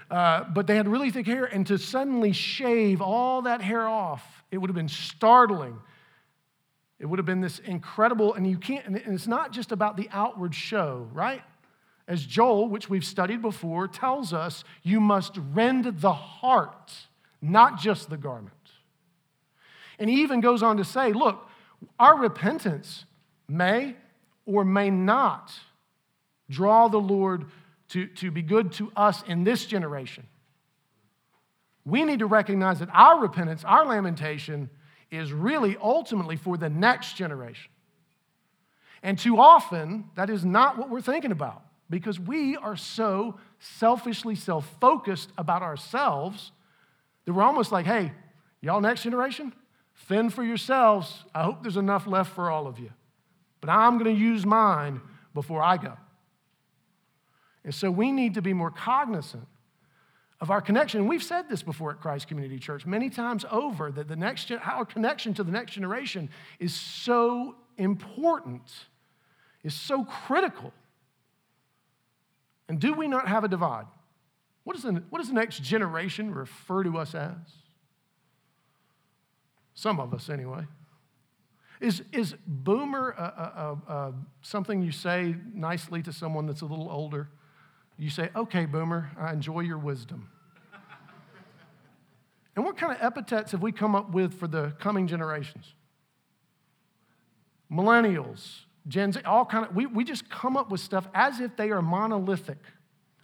Uh, 0.10 0.44
but 0.44 0.68
they 0.68 0.76
had 0.76 0.88
really 0.88 1.10
thick 1.10 1.26
hair, 1.26 1.46
and 1.46 1.66
to 1.68 1.78
suddenly 1.78 2.32
shave 2.32 3.02
all 3.02 3.44
that 3.44 3.62
hair 3.62 3.88
off, 3.88 4.44
it 4.52 4.58
would 4.58 4.70
have 4.70 4.76
been 4.76 4.88
startling. 4.88 5.78
It 7.00 7.08
would 7.08 7.20
have 7.20 7.26
been 7.26 7.42
this 7.42 7.60
incredible, 7.60 8.34
and 8.34 8.48
you 8.48 8.58
can't, 8.58 8.86
and 8.86 8.96
it's 8.96 9.28
not 9.28 9.52
just 9.52 9.72
about 9.72 9.98
the 9.98 10.08
outward 10.12 10.54
show, 10.54 11.10
right? 11.12 11.42
As 12.08 12.24
Joel, 12.24 12.70
which 12.70 12.88
we've 12.88 13.04
studied 13.04 13.42
before, 13.42 13.88
tells 13.88 14.32
us, 14.32 14.64
you 14.84 15.00
must 15.00 15.38
rend 15.54 16.02
the 16.02 16.14
heart, 16.14 16.94
not 17.42 17.80
just 17.80 18.10
the 18.10 18.18
garment. 18.18 18.54
And 19.98 20.10
he 20.10 20.22
even 20.22 20.40
goes 20.40 20.62
on 20.62 20.78
to 20.78 20.84
say, 20.84 21.14
look, 21.14 21.50
our 22.00 22.18
repentance 22.18 23.06
may 23.48 23.96
or 24.46 24.64
may 24.64 24.90
not 24.90 25.52
draw 26.50 26.88
the 26.88 27.00
Lord 27.00 27.46
to, 27.90 28.08
to 28.08 28.32
be 28.32 28.42
good 28.42 28.72
to 28.74 28.92
us 28.96 29.24
in 29.28 29.44
this 29.44 29.66
generation. 29.66 30.26
We 31.86 32.04
need 32.04 32.20
to 32.20 32.26
recognize 32.26 32.80
that 32.80 32.90
our 32.92 33.20
repentance, 33.20 33.64
our 33.64 33.86
lamentation, 33.86 34.70
is 35.12 35.32
really 35.32 35.78
ultimately 35.82 36.36
for 36.36 36.58
the 36.58 36.70
next 36.70 37.16
generation. 37.16 37.72
And 39.04 39.20
too 39.20 39.40
often, 39.40 40.06
that 40.16 40.32
is 40.32 40.44
not 40.44 40.80
what 40.80 40.90
we're 40.90 41.02
thinking 41.02 41.32
about 41.32 41.62
because 41.90 42.20
we 42.20 42.58
are 42.58 42.76
so 42.76 43.40
selfishly 43.60 44.36
self 44.36 44.68
focused 44.82 45.30
about 45.38 45.62
ourselves 45.62 46.52
that 47.26 47.34
we're 47.34 47.44
almost 47.44 47.72
like, 47.72 47.86
hey, 47.86 48.12
y'all, 48.62 48.82
next 48.82 49.04
generation, 49.04 49.54
fend 49.94 50.34
for 50.34 50.44
yourselves. 50.44 51.24
I 51.36 51.44
hope 51.44 51.62
there's 51.62 51.78
enough 51.78 52.08
left 52.08 52.34
for 52.34 52.50
all 52.50 52.66
of 52.66 52.80
you. 52.80 52.92
But 53.62 53.70
I'm 53.70 54.00
going 54.00 54.14
to 54.14 54.20
use 54.20 54.46
mine 54.46 55.02
before 55.34 55.62
I 55.62 55.78
go. 55.78 55.94
And 57.66 57.74
so 57.74 57.90
we 57.90 58.12
need 58.12 58.36
to 58.36 58.42
be 58.42 58.54
more 58.54 58.72
cognizant 58.72 59.48
of 60.40 60.52
our 60.52 60.62
connection. 60.62 61.08
We've 61.08 61.24
said 61.24 61.50
this 61.50 61.64
before 61.64 61.92
at 61.92 62.00
Christ 62.00 62.28
Community 62.28 62.60
Church 62.60 62.86
many 62.86 63.10
times 63.10 63.44
over 63.52 63.92
that 63.92 64.08
the 64.08 64.16
next 64.16 64.52
our 64.52 64.86
connection 64.86 65.34
to 65.34 65.44
the 65.44 65.52
next 65.52 65.74
generation 65.74 66.30
is 66.60 66.74
so 66.76 67.56
important, 67.78 68.72
is 69.64 69.74
so 69.74 70.06
critical. 70.06 70.72
And 72.70 72.80
do 72.80 72.94
we 72.94 73.08
not 73.08 73.28
have 73.28 73.44
a 73.44 73.48
divide? 73.48 73.86
What, 74.64 74.76
is 74.76 74.84
the, 74.84 75.04
what 75.10 75.20
does 75.20 75.30
the 75.30 75.36
next 75.36 75.62
generation 75.64 76.34
refer 76.34 76.84
to 76.84 76.98
us 76.98 77.16
as? 77.16 77.36
Some 79.74 80.00
of 80.00 80.14
us, 80.14 80.30
anyway. 80.30 80.66
Is, 81.82 82.04
is 82.12 82.36
boomer 82.48 84.14
something 84.42 84.82
you 84.82 84.92
say 84.92 85.36
nicely 85.54 86.02
to 86.04 86.14
someone 86.14 86.46
that's 86.46 86.62
a 86.62 86.66
little 86.66 86.90
older? 86.90 87.30
You 87.98 88.10
say, 88.10 88.30
okay, 88.36 88.66
boomer, 88.66 89.12
I 89.18 89.32
enjoy 89.32 89.62
your 89.62 89.78
wisdom. 89.78 90.30
and 92.56 92.66
what 92.66 92.78
kind 92.78 92.92
of 92.92 93.02
epithets 93.02 93.54
have 93.54 93.62
we 93.62 93.72
come 93.72 93.96
up 93.96 94.12
with 94.12 94.34
for 94.34 94.48
the 94.48 94.74
coming 94.80 95.08
generations? 95.08 95.74
Millennials, 97.72 98.60
Gen 98.88 99.14
Z, 99.14 99.22
all 99.26 99.46
kind 99.46 99.66
of, 99.66 99.76
we, 99.76 99.86
we 99.86 100.04
just 100.04 100.30
come 100.30 100.58
up 100.58 100.70
with 100.70 100.82
stuff 100.82 101.08
as 101.14 101.40
if 101.40 101.56
they 101.56 101.72
are 101.72 101.82
monolithic, 101.82 102.60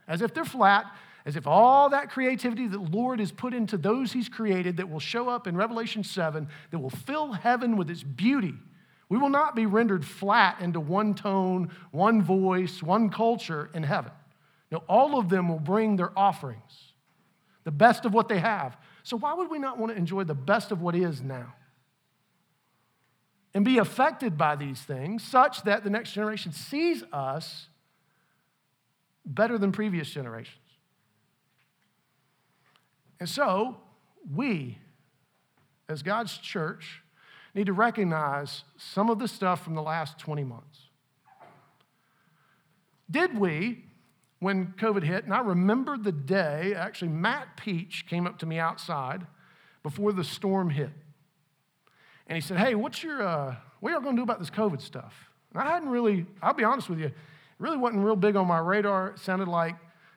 as 0.07 0.21
if 0.21 0.34
they're 0.34 0.45
flat, 0.45 0.86
as 1.25 1.36
if 1.36 1.45
all 1.45 1.89
that 1.89 2.10
creativity 2.10 2.67
that 2.67 2.77
the 2.77 2.97
Lord 2.97 3.19
has 3.19 3.31
put 3.31 3.53
into 3.53 3.77
those 3.77 4.12
He's 4.12 4.29
created 4.29 4.77
that 4.77 4.89
will 4.89 4.99
show 4.99 5.29
up 5.29 5.47
in 5.47 5.55
Revelation 5.55 6.03
7, 6.03 6.47
that 6.71 6.79
will 6.79 6.89
fill 6.89 7.34
heaven 7.34 7.77
with 7.77 7.89
its 7.89 8.03
beauty. 8.03 8.55
We 9.10 9.17
will 9.17 9.29
not 9.29 9.55
be 9.55 9.65
rendered 9.65 10.05
flat 10.05 10.62
into 10.62 10.79
one 10.79 11.13
tone, 11.13 11.69
one 11.91 12.21
voice, 12.21 12.81
one 12.81 13.10
culture 13.10 13.69
in 13.73 13.84
heaven. 13.84 14.13
Now, 14.71 14.84
all 14.88 15.19
of 15.19 15.29
them 15.29 15.49
will 15.49 15.60
bring 15.60 15.97
their 15.97 16.17
offerings, 16.17 16.93
the 17.65 17.71
best 17.71 18.05
of 18.05 18.13
what 18.13 18.29
they 18.29 18.39
have. 18.39 18.77
So, 19.03 19.17
why 19.17 19.34
would 19.34 19.51
we 19.51 19.60
not 19.60 19.77
want 19.77 19.91
to 19.91 19.97
enjoy 19.97 20.23
the 20.23 20.34
best 20.34 20.71
of 20.71 20.81
what 20.81 20.95
is 20.95 21.21
now? 21.21 21.53
And 23.53 23.65
be 23.65 23.79
affected 23.79 24.38
by 24.38 24.55
these 24.55 24.79
things 24.81 25.23
such 25.23 25.63
that 25.63 25.84
the 25.84 25.89
next 25.89 26.13
generation 26.13 26.53
sees 26.53 27.03
us 27.12 27.67
better 29.25 29.57
than 29.57 29.73
previous 29.73 30.10
generations. 30.10 30.57
And 33.19 33.27
so, 33.27 33.77
we, 34.34 34.77
as 35.89 36.01
God's 36.01 36.38
church, 36.38 37.01
need 37.53 37.65
to 37.65 37.73
recognize 37.73 38.63
some 38.77 39.10
of 39.10 39.19
the 39.19 39.27
stuff 39.27 39.63
from 39.63 39.75
the 39.75 39.81
last 39.81 40.17
20 40.17 40.45
months. 40.45 40.88
Did 43.10 43.38
we 43.38 43.84
when 44.41 44.73
COVID 44.80 45.04
hit, 45.04 45.23
and 45.23 45.34
I 45.34 45.41
remember 45.41 45.97
the 45.97 46.12
day, 46.12 46.73
actually, 46.75 47.10
Matt 47.10 47.58
Peach 47.58 48.08
came 48.08 48.25
up 48.25 48.39
to 48.39 48.47
me 48.47 48.58
outside 48.58 49.27
before 49.84 50.12
the 50.12 50.23
storm 50.23 50.71
hit. 50.71 50.89
And 52.25 52.36
he 52.36 52.41
said, 52.41 52.58
Hey, 52.58 52.73
what's 52.73 53.04
your, 53.04 53.21
uh, 53.21 53.56
what 53.82 53.91
y'all 53.91 54.01
gonna 54.01 54.17
do 54.17 54.23
about 54.23 54.39
this 54.39 54.49
COVID 54.49 54.82
stuff? 54.82 55.13
And 55.54 55.62
I 55.62 55.71
hadn't 55.71 55.89
really, 55.89 56.25
I'll 56.41 56.56
be 56.56 56.63
honest 56.63 56.89
with 56.89 56.97
you, 56.97 57.06
it 57.06 57.13
really 57.60 57.77
wasn't 57.77 58.04
real 58.04 58.15
big 58.15 58.36
on 58.36 58.47
my 58.47 58.58
radar. 58.58 59.10
It 59.10 59.19
sounded 59.19 59.47
like, 59.47 59.75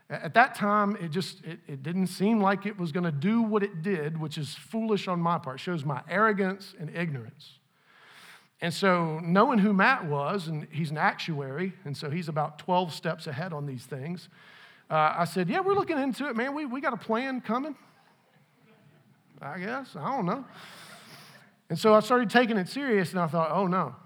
at 0.08 0.32
that 0.34 0.54
time, 0.54 0.96
it 1.00 1.10
just, 1.10 1.44
it, 1.44 1.60
it 1.66 1.82
didn't 1.82 2.06
seem 2.06 2.40
like 2.40 2.64
it 2.64 2.78
was 2.78 2.92
gonna 2.92 3.12
do 3.12 3.42
what 3.42 3.62
it 3.62 3.82
did, 3.82 4.18
which 4.18 4.38
is 4.38 4.54
foolish 4.54 5.06
on 5.06 5.20
my 5.20 5.38
part. 5.38 5.56
It 5.56 5.60
shows 5.62 5.84
my 5.84 6.00
arrogance 6.08 6.74
and 6.80 6.88
ignorance. 6.96 7.58
And 8.64 8.72
so, 8.72 9.20
knowing 9.22 9.58
who 9.58 9.74
Matt 9.74 10.06
was, 10.06 10.48
and 10.48 10.66
he's 10.70 10.90
an 10.90 10.96
actuary, 10.96 11.74
and 11.84 11.94
so 11.94 12.08
he's 12.08 12.30
about 12.30 12.58
12 12.58 12.94
steps 12.94 13.26
ahead 13.26 13.52
on 13.52 13.66
these 13.66 13.84
things, 13.84 14.30
uh, 14.90 15.12
I 15.18 15.26
said, 15.26 15.50
Yeah, 15.50 15.60
we're 15.60 15.74
looking 15.74 15.98
into 15.98 16.30
it, 16.30 16.34
man. 16.34 16.54
We, 16.54 16.64
we 16.64 16.80
got 16.80 16.94
a 16.94 16.96
plan 16.96 17.42
coming. 17.42 17.76
I 19.42 19.58
guess. 19.58 19.94
I 19.94 20.16
don't 20.16 20.24
know. 20.24 20.46
And 21.68 21.78
so 21.78 21.92
I 21.92 22.00
started 22.00 22.30
taking 22.30 22.56
it 22.56 22.70
serious, 22.70 23.10
and 23.10 23.20
I 23.20 23.26
thought, 23.26 23.50
Oh, 23.52 23.66
no. 23.66 23.96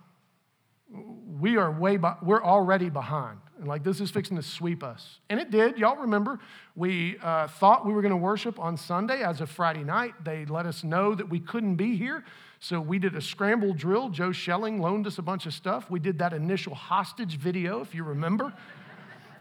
We 1.40 1.57
are 1.57 1.71
way, 1.71 1.97
by, 1.97 2.16
we're 2.21 2.42
already 2.42 2.90
behind. 2.90 3.38
And 3.59 3.68
like 3.68 3.85
this 3.85 4.01
is 4.01 4.11
fixing 4.11 4.37
to 4.38 4.42
sweep 4.42 4.83
us. 4.83 5.21
And 5.31 5.38
it 5.38 5.53
did. 5.53 5.79
Y'all 5.79 5.99
remember, 5.99 6.40
we 6.75 7.16
uh, 7.23 7.47
thought 7.47 7.87
we 7.87 7.92
were 7.92 8.03
going 8.03 8.11
to 8.11 8.16
worship 8.16 8.59
on 8.59 8.77
Sunday 8.77 9.23
as 9.23 9.40
of 9.40 9.51
Friday 9.51 9.85
night. 9.85 10.14
They 10.25 10.47
let 10.47 10.66
us 10.66 10.83
know 10.83 11.14
that 11.14 11.29
we 11.29 11.38
couldn't 11.38 11.77
be 11.77 11.94
here. 11.94 12.25
So 12.61 12.81
we 12.81 12.99
did 12.99 13.14
a 13.14 13.21
scramble 13.21 13.73
drill. 13.73 14.09
Joe 14.09 14.33
Schelling 14.33 14.81
loaned 14.81 15.07
us 15.07 15.18
a 15.18 15.23
bunch 15.23 15.47
of 15.47 15.55
stuff. 15.55 15.90
We 15.90 16.01
did 16.01 16.18
that 16.18 16.33
initial 16.33 16.75
hostage 16.75 17.37
video, 17.37 17.81
if 17.81 17.94
you 17.94 18.03
remember. 18.03 18.53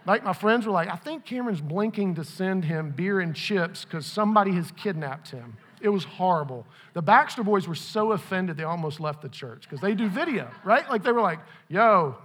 like 0.05 0.23
my 0.23 0.33
friends 0.33 0.65
were 0.65 0.71
like, 0.71 0.89
I 0.89 0.95
think 0.95 1.25
Cameron's 1.25 1.61
blinking 1.61 2.15
to 2.15 2.23
send 2.23 2.65
him 2.65 2.91
beer 2.91 3.19
and 3.19 3.35
chips 3.35 3.85
because 3.85 4.05
somebody 4.05 4.51
has 4.53 4.71
kidnapped 4.71 5.31
him. 5.31 5.57
It 5.81 5.89
was 5.89 6.03
horrible. 6.03 6.65
The 6.93 7.01
Baxter 7.01 7.43
boys 7.43 7.67
were 7.67 7.75
so 7.75 8.11
offended 8.11 8.57
they 8.57 8.63
almost 8.63 8.99
left 8.99 9.21
the 9.21 9.29
church 9.29 9.63
because 9.63 9.79
they 9.79 9.93
do 9.93 10.09
video, 10.09 10.49
right? 10.63 10.89
Like 10.89 11.03
they 11.03 11.11
were 11.11 11.21
like, 11.21 11.39
yo, 11.69 12.15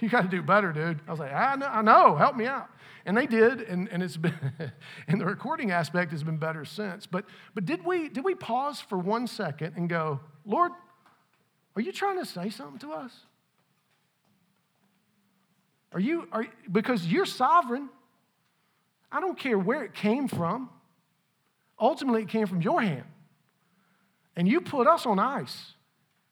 you 0.00 0.08
got 0.08 0.22
to 0.22 0.28
do 0.28 0.42
better, 0.42 0.72
dude. 0.72 1.00
I 1.06 1.10
was 1.10 1.20
like, 1.20 1.32
I 1.32 1.56
know, 1.56 1.66
I 1.66 1.82
know, 1.82 2.16
help 2.16 2.36
me 2.36 2.46
out. 2.46 2.68
And 3.04 3.16
they 3.16 3.26
did, 3.26 3.62
and, 3.62 3.88
and 3.88 4.02
it's 4.02 4.16
been, 4.18 4.34
and 5.08 5.20
the 5.20 5.26
recording 5.26 5.70
aspect 5.70 6.12
has 6.12 6.22
been 6.22 6.36
better 6.36 6.64
since. 6.64 7.06
But, 7.06 7.24
but 7.54 7.64
did, 7.64 7.84
we, 7.84 8.08
did 8.08 8.24
we 8.24 8.34
pause 8.34 8.80
for 8.80 8.98
one 8.98 9.26
second 9.26 9.74
and 9.76 9.88
go, 9.88 10.20
Lord, 10.44 10.72
are 11.76 11.82
you 11.82 11.92
trying 11.92 12.18
to 12.18 12.26
say 12.26 12.50
something 12.50 12.78
to 12.80 12.92
us? 12.92 13.12
Are 15.92 16.00
you, 16.00 16.26
are, 16.32 16.46
because 16.70 17.06
you're 17.06 17.26
sovereign. 17.26 17.88
I 19.10 19.20
don't 19.20 19.38
care 19.38 19.58
where 19.58 19.84
it 19.84 19.94
came 19.94 20.26
from. 20.26 20.70
Ultimately, 21.78 22.22
it 22.22 22.28
came 22.28 22.46
from 22.46 22.62
your 22.62 22.80
hand. 22.80 23.04
And 24.36 24.48
you 24.48 24.60
put 24.60 24.86
us 24.86 25.04
on 25.04 25.18
ice, 25.18 25.72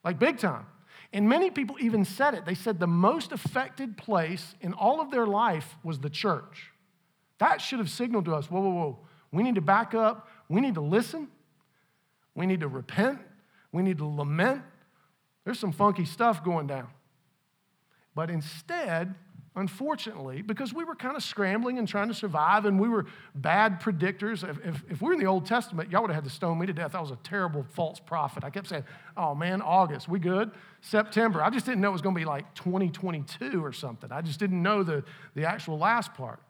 like 0.03 0.19
big 0.19 0.39
time. 0.39 0.67
And 1.13 1.29
many 1.29 1.51
people 1.51 1.77
even 1.81 2.05
said 2.05 2.35
it. 2.35 2.47
They 2.47 2.55
said 2.55 2.79
the 2.79 2.87
most 2.87 3.33
affected 3.33 3.97
place 3.97 4.55
in 4.61 4.73
all 4.73 5.01
of 5.01 5.11
their 5.11 5.27
life 5.27 5.77
was 5.83 5.99
the 5.99 6.09
church. 6.09 6.71
That 7.39 7.61
should 7.61 7.81
have 7.81 7.91
signaled 7.91 8.27
to 8.27 8.35
us 8.35 8.51
whoa, 8.51 8.61
whoa, 8.61 8.71
whoa. 8.71 8.99
We 9.33 9.43
need 9.43 9.57
to 9.57 9.61
back 9.61 9.95
up. 9.95 10.29
We 10.49 10.61
need 10.61 10.75
to 10.75 10.81
listen. 10.81 11.29
We 12.35 12.47
need 12.47 12.61
to 12.61 12.69
repent. 12.69 13.19
We 13.73 13.83
need 13.83 13.99
to 13.99 14.07
lament. 14.07 14.63
There's 15.45 15.59
some 15.59 15.73
funky 15.73 16.05
stuff 16.05 16.45
going 16.45 16.67
down. 16.67 16.89
But 18.15 18.31
instead, 18.31 19.15
unfortunately, 19.57 20.43
because 20.43 20.73
we 20.73 20.85
were 20.85 20.95
kind 20.95 21.17
of 21.17 21.23
scrambling 21.23 21.79
and 21.79 21.87
trying 21.87 22.09
to 22.09 22.15
survive 22.15 22.65
and 22.67 22.79
we 22.79 22.89
were 22.89 23.07
bad 23.35 23.81
predictors. 23.81 24.49
If, 24.49 24.59
if, 24.65 24.83
if, 24.91 25.03
we 25.03 25.09
were 25.09 25.13
in 25.15 25.19
the 25.19 25.27
Old 25.27 25.47
Testament, 25.47 25.91
y'all 25.91 26.03
would 26.03 26.11
have 26.11 26.17
had 26.17 26.25
to 26.25 26.31
stone 26.31 26.59
me 26.59 26.67
to 26.67 26.73
death. 26.73 26.95
I 26.95 27.01
was 27.01 27.11
a 27.11 27.19
terrible 27.23 27.65
false 27.71 28.01
prophet. 28.01 28.45
I 28.45 28.51
kept 28.51 28.69
saying, 28.69 28.85
oh 29.17 29.35
man, 29.35 29.63
August, 29.63 30.09
we 30.09 30.19
good? 30.19 30.51
September. 30.81 31.43
I 31.43 31.51
just 31.51 31.67
didn't 31.67 31.81
know 31.81 31.91
it 31.91 31.93
was 31.93 32.03
going 32.03 32.15
to 32.15 32.21
be 32.21 32.25
like 32.25 32.53
2022 32.55 33.65
or 33.65 33.73
something. 33.73 34.11
I 34.11 34.23
just 34.23 34.39
didn't 34.39 34.63
know 34.63 34.83
the, 34.83 35.05
the 35.35 35.47
actual 35.47 35.79
last 35.79 36.15
part. 36.15 36.41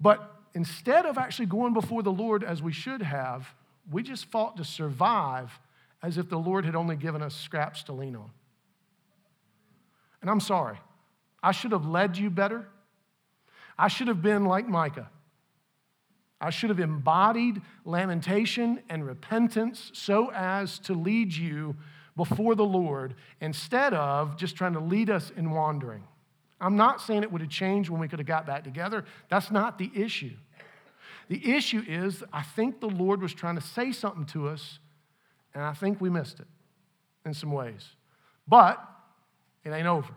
But 0.00 0.34
instead 0.54 1.06
of 1.06 1.18
actually 1.18 1.46
going 1.46 1.74
before 1.74 2.02
the 2.02 2.12
Lord 2.12 2.42
as 2.42 2.62
we 2.62 2.72
should 2.72 3.02
have, 3.02 3.54
we 3.90 4.02
just 4.02 4.26
fought 4.26 4.56
to 4.56 4.64
survive 4.64 5.58
as 6.02 6.18
if 6.18 6.28
the 6.28 6.38
Lord 6.38 6.64
had 6.64 6.74
only 6.74 6.96
given 6.96 7.22
us 7.22 7.34
scraps 7.34 7.82
to 7.84 7.92
lean 7.92 8.16
on. 8.16 8.30
And 10.20 10.30
I'm 10.30 10.40
sorry. 10.40 10.78
I 11.42 11.52
should 11.52 11.72
have 11.72 11.86
led 11.86 12.16
you 12.16 12.30
better. 12.30 12.66
I 13.78 13.88
should 13.88 14.08
have 14.08 14.22
been 14.22 14.44
like 14.44 14.68
Micah. 14.68 15.08
I 16.40 16.50
should 16.50 16.70
have 16.70 16.80
embodied 16.80 17.60
lamentation 17.84 18.80
and 18.88 19.06
repentance 19.06 19.90
so 19.94 20.30
as 20.32 20.78
to 20.80 20.94
lead 20.94 21.34
you 21.34 21.76
before 22.16 22.54
the 22.54 22.64
Lord 22.64 23.14
instead 23.40 23.94
of 23.94 24.36
just 24.36 24.56
trying 24.56 24.72
to 24.72 24.80
lead 24.80 25.10
us 25.10 25.30
in 25.36 25.50
wandering. 25.50 26.04
I'm 26.60 26.76
not 26.76 27.00
saying 27.00 27.22
it 27.22 27.32
would 27.32 27.40
have 27.40 27.50
changed 27.50 27.88
when 27.88 28.00
we 28.00 28.08
could 28.08 28.18
have 28.18 28.26
got 28.26 28.46
back 28.46 28.64
together. 28.64 29.04
That's 29.28 29.50
not 29.50 29.78
the 29.78 29.90
issue. 29.94 30.36
The 31.28 31.54
issue 31.54 31.82
is, 31.86 32.22
I 32.32 32.42
think 32.42 32.80
the 32.80 32.88
Lord 32.88 33.22
was 33.22 33.32
trying 33.32 33.54
to 33.54 33.62
say 33.62 33.92
something 33.92 34.26
to 34.26 34.48
us, 34.48 34.78
and 35.54 35.62
I 35.62 35.72
think 35.72 36.00
we 36.00 36.10
missed 36.10 36.40
it 36.40 36.46
in 37.24 37.34
some 37.34 37.52
ways. 37.52 37.88
But 38.46 38.78
it 39.64 39.70
ain't 39.70 39.86
over. 39.86 40.12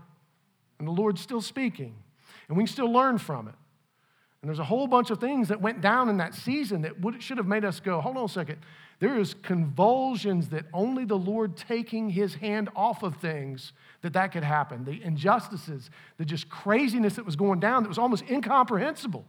And 0.79 0.87
the 0.87 0.91
Lord's 0.91 1.21
still 1.21 1.41
speaking, 1.41 1.95
and 2.47 2.57
we 2.57 2.63
can 2.63 2.71
still 2.71 2.91
learn 2.91 3.17
from 3.17 3.47
it. 3.47 3.55
And 4.41 4.49
there's 4.49 4.59
a 4.59 4.65
whole 4.65 4.87
bunch 4.87 5.09
of 5.09 5.21
things 5.21 5.47
that 5.47 5.61
went 5.61 5.79
down 5.79 6.09
in 6.09 6.17
that 6.17 6.35
season 6.35 6.81
that 6.81 6.99
would, 6.99 7.23
should 7.23 7.37
have 7.37 7.47
made 7.47 7.63
us 7.63 7.79
go, 7.79 8.01
hold 8.01 8.17
on 8.17 8.25
a 8.25 8.29
second. 8.29 8.57
There 8.99 9.17
is 9.17 9.35
convulsions 9.35 10.49
that 10.49 10.65
only 10.73 11.05
the 11.05 11.17
Lord 11.17 11.55
taking 11.55 12.09
his 12.09 12.35
hand 12.35 12.69
off 12.75 13.03
of 13.03 13.15
things 13.17 13.71
that 14.01 14.11
that 14.13 14.33
could 14.33 14.43
happen. 14.43 14.83
The 14.83 15.01
injustices, 15.01 15.89
the 16.17 16.25
just 16.25 16.49
craziness 16.49 17.15
that 17.15 17.25
was 17.25 17.37
going 17.37 17.61
down 17.61 17.83
that 17.83 17.89
was 17.89 17.97
almost 17.97 18.25
incomprehensible. 18.29 19.23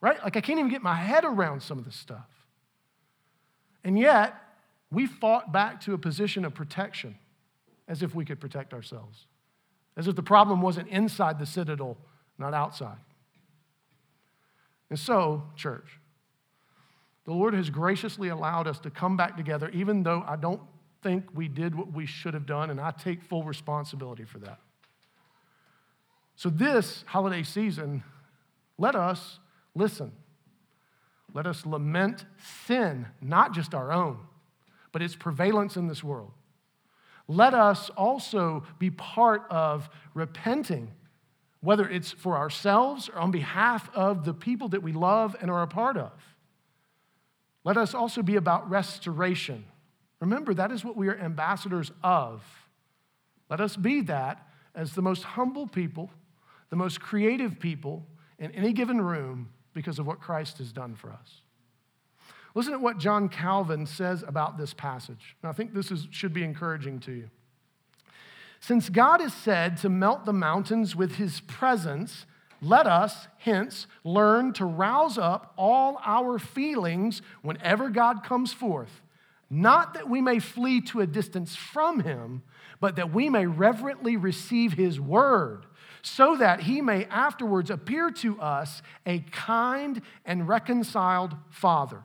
Right? 0.00 0.22
Like 0.24 0.38
I 0.38 0.40
can't 0.40 0.58
even 0.58 0.70
get 0.70 0.82
my 0.82 0.94
head 0.94 1.24
around 1.24 1.62
some 1.62 1.78
of 1.78 1.84
this 1.84 1.96
stuff. 1.96 2.28
And 3.84 3.98
yet, 3.98 4.34
we 4.90 5.06
fought 5.06 5.52
back 5.52 5.80
to 5.82 5.94
a 5.94 5.98
position 5.98 6.44
of 6.44 6.54
protection 6.54 7.16
as 7.88 8.02
if 8.02 8.14
we 8.14 8.24
could 8.24 8.40
protect 8.40 8.72
ourselves 8.72 9.26
as 9.96 10.08
if 10.08 10.16
the 10.16 10.22
problem 10.22 10.60
wasn't 10.60 10.88
inside 10.88 11.38
the 11.38 11.46
citadel, 11.46 11.96
not 12.38 12.54
outside. 12.54 12.98
And 14.90 14.98
so, 14.98 15.44
church, 15.56 15.98
the 17.24 17.32
Lord 17.32 17.54
has 17.54 17.70
graciously 17.70 18.28
allowed 18.28 18.66
us 18.66 18.78
to 18.80 18.90
come 18.90 19.16
back 19.16 19.36
together, 19.36 19.70
even 19.70 20.02
though 20.02 20.24
I 20.26 20.36
don't 20.36 20.60
think 21.02 21.24
we 21.34 21.48
did 21.48 21.74
what 21.74 21.92
we 21.92 22.06
should 22.06 22.34
have 22.34 22.46
done, 22.46 22.70
and 22.70 22.80
I 22.80 22.90
take 22.90 23.22
full 23.22 23.44
responsibility 23.44 24.24
for 24.24 24.38
that. 24.40 24.58
So, 26.36 26.50
this 26.50 27.04
holiday 27.06 27.44
season, 27.44 28.02
let 28.78 28.96
us 28.96 29.38
listen. 29.74 30.12
Let 31.32 31.46
us 31.46 31.66
lament 31.66 32.24
sin, 32.66 33.06
not 33.20 33.54
just 33.54 33.74
our 33.74 33.92
own, 33.92 34.18
but 34.94 35.02
its 35.02 35.16
prevalence 35.16 35.76
in 35.76 35.88
this 35.88 36.04
world. 36.04 36.30
Let 37.26 37.52
us 37.52 37.90
also 37.96 38.62
be 38.78 38.90
part 38.90 39.42
of 39.50 39.90
repenting, 40.14 40.92
whether 41.60 41.88
it's 41.88 42.12
for 42.12 42.36
ourselves 42.36 43.08
or 43.08 43.18
on 43.18 43.32
behalf 43.32 43.90
of 43.92 44.24
the 44.24 44.32
people 44.32 44.68
that 44.68 44.84
we 44.84 44.92
love 44.92 45.34
and 45.40 45.50
are 45.50 45.62
a 45.62 45.66
part 45.66 45.96
of. 45.96 46.12
Let 47.64 47.76
us 47.76 47.92
also 47.92 48.22
be 48.22 48.36
about 48.36 48.70
restoration. 48.70 49.64
Remember, 50.20 50.54
that 50.54 50.70
is 50.70 50.84
what 50.84 50.96
we 50.96 51.08
are 51.08 51.18
ambassadors 51.18 51.90
of. 52.04 52.44
Let 53.50 53.60
us 53.60 53.76
be 53.76 54.00
that 54.02 54.46
as 54.76 54.92
the 54.92 55.02
most 55.02 55.24
humble 55.24 55.66
people, 55.66 56.08
the 56.70 56.76
most 56.76 57.00
creative 57.00 57.58
people 57.58 58.06
in 58.38 58.52
any 58.52 58.72
given 58.72 59.00
room 59.00 59.48
because 59.72 59.98
of 59.98 60.06
what 60.06 60.20
Christ 60.20 60.58
has 60.58 60.70
done 60.70 60.94
for 60.94 61.10
us. 61.10 61.40
Listen 62.54 62.72
to 62.72 62.78
what 62.78 62.98
John 62.98 63.28
Calvin 63.28 63.84
says 63.84 64.24
about 64.26 64.58
this 64.58 64.72
passage. 64.72 65.36
And 65.42 65.50
I 65.50 65.52
think 65.52 65.74
this 65.74 65.90
is, 65.90 66.06
should 66.10 66.32
be 66.32 66.44
encouraging 66.44 67.00
to 67.00 67.12
you. 67.12 67.30
Since 68.60 68.88
God 68.88 69.20
is 69.20 69.34
said 69.34 69.76
to 69.78 69.88
melt 69.88 70.24
the 70.24 70.32
mountains 70.32 70.94
with 70.94 71.16
his 71.16 71.40
presence, 71.40 72.26
let 72.62 72.86
us, 72.86 73.28
hence, 73.38 73.86
learn 74.04 74.52
to 74.54 74.64
rouse 74.64 75.18
up 75.18 75.52
all 75.58 76.00
our 76.04 76.38
feelings 76.38 77.20
whenever 77.42 77.90
God 77.90 78.22
comes 78.22 78.52
forth. 78.52 79.02
Not 79.50 79.94
that 79.94 80.08
we 80.08 80.22
may 80.22 80.38
flee 80.38 80.80
to 80.82 81.00
a 81.00 81.06
distance 81.06 81.54
from 81.54 82.00
him, 82.00 82.42
but 82.80 82.96
that 82.96 83.12
we 83.12 83.28
may 83.28 83.46
reverently 83.46 84.16
receive 84.16 84.72
his 84.72 84.98
word, 84.98 85.66
so 86.02 86.36
that 86.36 86.60
he 86.60 86.80
may 86.80 87.04
afterwards 87.06 87.68
appear 87.68 88.10
to 88.10 88.40
us 88.40 88.80
a 89.04 89.18
kind 89.30 90.00
and 90.24 90.48
reconciled 90.48 91.36
Father 91.50 92.02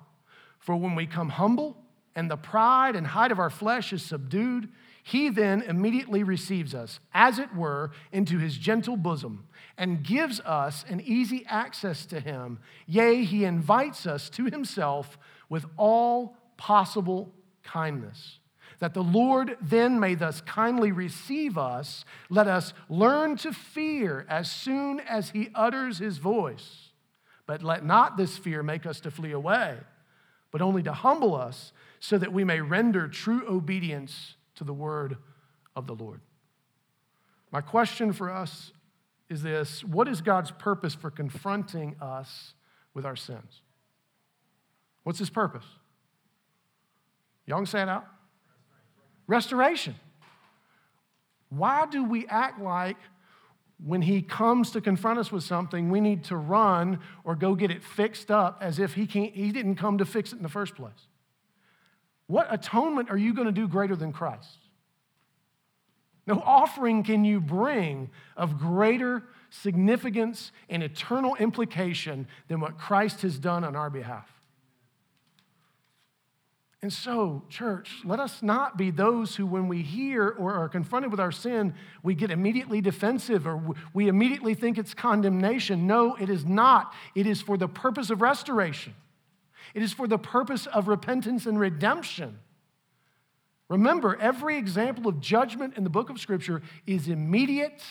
for 0.69 0.75
when 0.75 0.93
we 0.93 1.08
come 1.08 1.29
humble 1.29 1.75
and 2.13 2.29
the 2.29 2.38
pride 2.38 2.95
and 2.95 3.08
height 3.08 3.32
of 3.32 3.39
our 3.39 3.49
flesh 3.49 3.91
is 3.91 4.03
subdued, 4.03 4.69
he 5.01 5.27
then 5.29 5.63
immediately 5.63 6.21
receives 6.21 6.75
us, 6.75 6.99
as 7.12 7.39
it 7.39 7.55
were, 7.55 7.89
into 8.12 8.38
his 8.38 8.55
gentle 8.55 8.95
bosom 8.95 9.47
and 9.79 10.03
gives 10.03 10.39
us 10.41 10.86
an 10.88 11.01
easy 11.01 11.43
access 11.47 12.05
to 12.05 12.19
him. 12.19 12.60
Yea, 12.86 13.23
he 13.23 13.45
invites 13.45 14.05
us 14.05 14.29
to 14.29 14.45
himself 14.45 15.17
with 15.49 15.65
all 15.75 16.38
possible 16.55 17.34
kindness. 17.63 18.38
That 18.77 18.93
the 18.93 19.01
Lord 19.01 19.58
then 19.60 19.99
may 19.99 20.13
thus 20.13 20.39
kindly 20.41 20.91
receive 20.91 21.58
us, 21.58 22.05
let 22.29 22.45
us 22.45 22.75
learn 22.89 23.38
to 23.38 23.53
fear 23.53 24.23
as 24.29 24.51
soon 24.51 24.99
as 24.99 25.32
he 25.32 25.49
utters 25.55 25.97
his 25.97 26.19
voice. 26.19 26.91
But 27.47 27.63
let 27.63 27.84
not 27.84 28.17
this 28.17 28.38
fear 28.38 28.62
make 28.62 28.86
us 28.86 28.99
to 28.99 29.10
flee 29.10 29.32
away 29.32 29.79
but 30.51 30.62
only 30.62 30.83
to 30.83 30.93
humble 30.93 31.35
us 31.35 31.73
so 31.99 32.17
that 32.17 32.33
we 32.33 32.43
may 32.43 32.62
render 32.62 33.07
true 33.07 33.43
obedience 33.47 34.35
to 34.55 34.63
the 34.63 34.73
word 34.73 35.17
of 35.75 35.88
the 35.88 35.95
Lord. 35.95 36.21
My 37.51 37.62
question 37.62 38.13
for 38.13 38.29
us 38.29 38.71
is 39.29 39.43
this 39.43 39.83
What 39.83 40.07
is 40.07 40.21
God's 40.21 40.51
purpose 40.51 40.95
for 40.95 41.12
confronting 41.12 41.95
us 42.01 42.53
with 42.93 43.05
our 43.05 43.15
sins? 43.15 43.62
What's 45.03 45.19
his 45.19 45.29
purpose? 45.29 45.65
Y'all 47.45 47.57
can 47.57 47.65
say 47.65 47.81
it 47.81 47.89
out? 47.89 48.05
Restoration. 49.27 49.95
Why 51.49 51.88
do 51.88 52.03
we 52.03 52.27
act 52.27 52.62
like 52.62 52.97
when 53.83 54.01
he 54.01 54.21
comes 54.21 54.71
to 54.71 54.81
confront 54.81 55.19
us 55.19 55.31
with 55.31 55.43
something, 55.43 55.89
we 55.89 56.01
need 56.01 56.23
to 56.25 56.35
run 56.35 56.99
or 57.23 57.35
go 57.35 57.55
get 57.55 57.71
it 57.71 57.83
fixed 57.83 58.29
up 58.29 58.59
as 58.61 58.79
if 58.79 58.93
he, 58.93 59.07
can't, 59.07 59.33
he 59.33 59.51
didn't 59.51 59.75
come 59.75 59.97
to 59.99 60.05
fix 60.05 60.33
it 60.33 60.37
in 60.37 60.43
the 60.43 60.49
first 60.49 60.75
place. 60.75 61.07
What 62.27 62.47
atonement 62.51 63.09
are 63.09 63.17
you 63.17 63.33
going 63.33 63.47
to 63.47 63.51
do 63.51 63.67
greater 63.67 63.95
than 63.95 64.11
Christ? 64.11 64.57
No 66.27 66.43
offering 66.45 67.03
can 67.03 67.25
you 67.25 67.39
bring 67.41 68.11
of 68.37 68.59
greater 68.59 69.23
significance 69.49 70.51
and 70.69 70.83
eternal 70.83 71.35
implication 71.35 72.27
than 72.47 72.59
what 72.59 72.77
Christ 72.77 73.21
has 73.21 73.39
done 73.39 73.63
on 73.63 73.75
our 73.75 73.89
behalf. 73.89 74.29
And 76.81 76.93
so, 76.93 77.43
church, 77.49 77.91
let 78.05 78.21
us 78.21 78.41
not 78.41 78.77
be 78.77 78.89
those 78.89 79.35
who, 79.35 79.45
when 79.45 79.67
we 79.67 79.81
hear 79.81 80.29
or 80.29 80.53
are 80.53 80.69
confronted 80.69 81.11
with 81.11 81.19
our 81.19 81.31
sin, 81.31 81.73
we 82.03 82.15
get 82.15 82.31
immediately 82.31 82.79
defensive 82.79 83.45
or 83.45 83.75
we 83.93 84.07
immediately 84.07 84.53
think 84.53 84.77
it's 84.77 84.93
condemnation. 84.93 85.87
No, 85.87 86.15
it 86.15 86.29
is 86.29 86.45
not. 86.45 86.93
It 87.15 87.27
is 87.27 87.41
for 87.41 87.57
the 87.57 87.67
purpose 87.67 88.09
of 88.09 88.21
restoration, 88.21 88.93
it 89.73 89.83
is 89.83 89.91
for 89.91 90.07
the 90.07 90.17
purpose 90.17 90.67
of 90.67 90.87
repentance 90.87 91.45
and 91.45 91.59
redemption. 91.59 92.39
Remember, 93.67 94.17
every 94.19 94.57
example 94.57 95.07
of 95.07 95.19
judgment 95.19 95.77
in 95.77 95.83
the 95.83 95.91
book 95.91 96.09
of 96.09 96.19
Scripture 96.19 96.63
is 96.87 97.07
immediate 97.07 97.83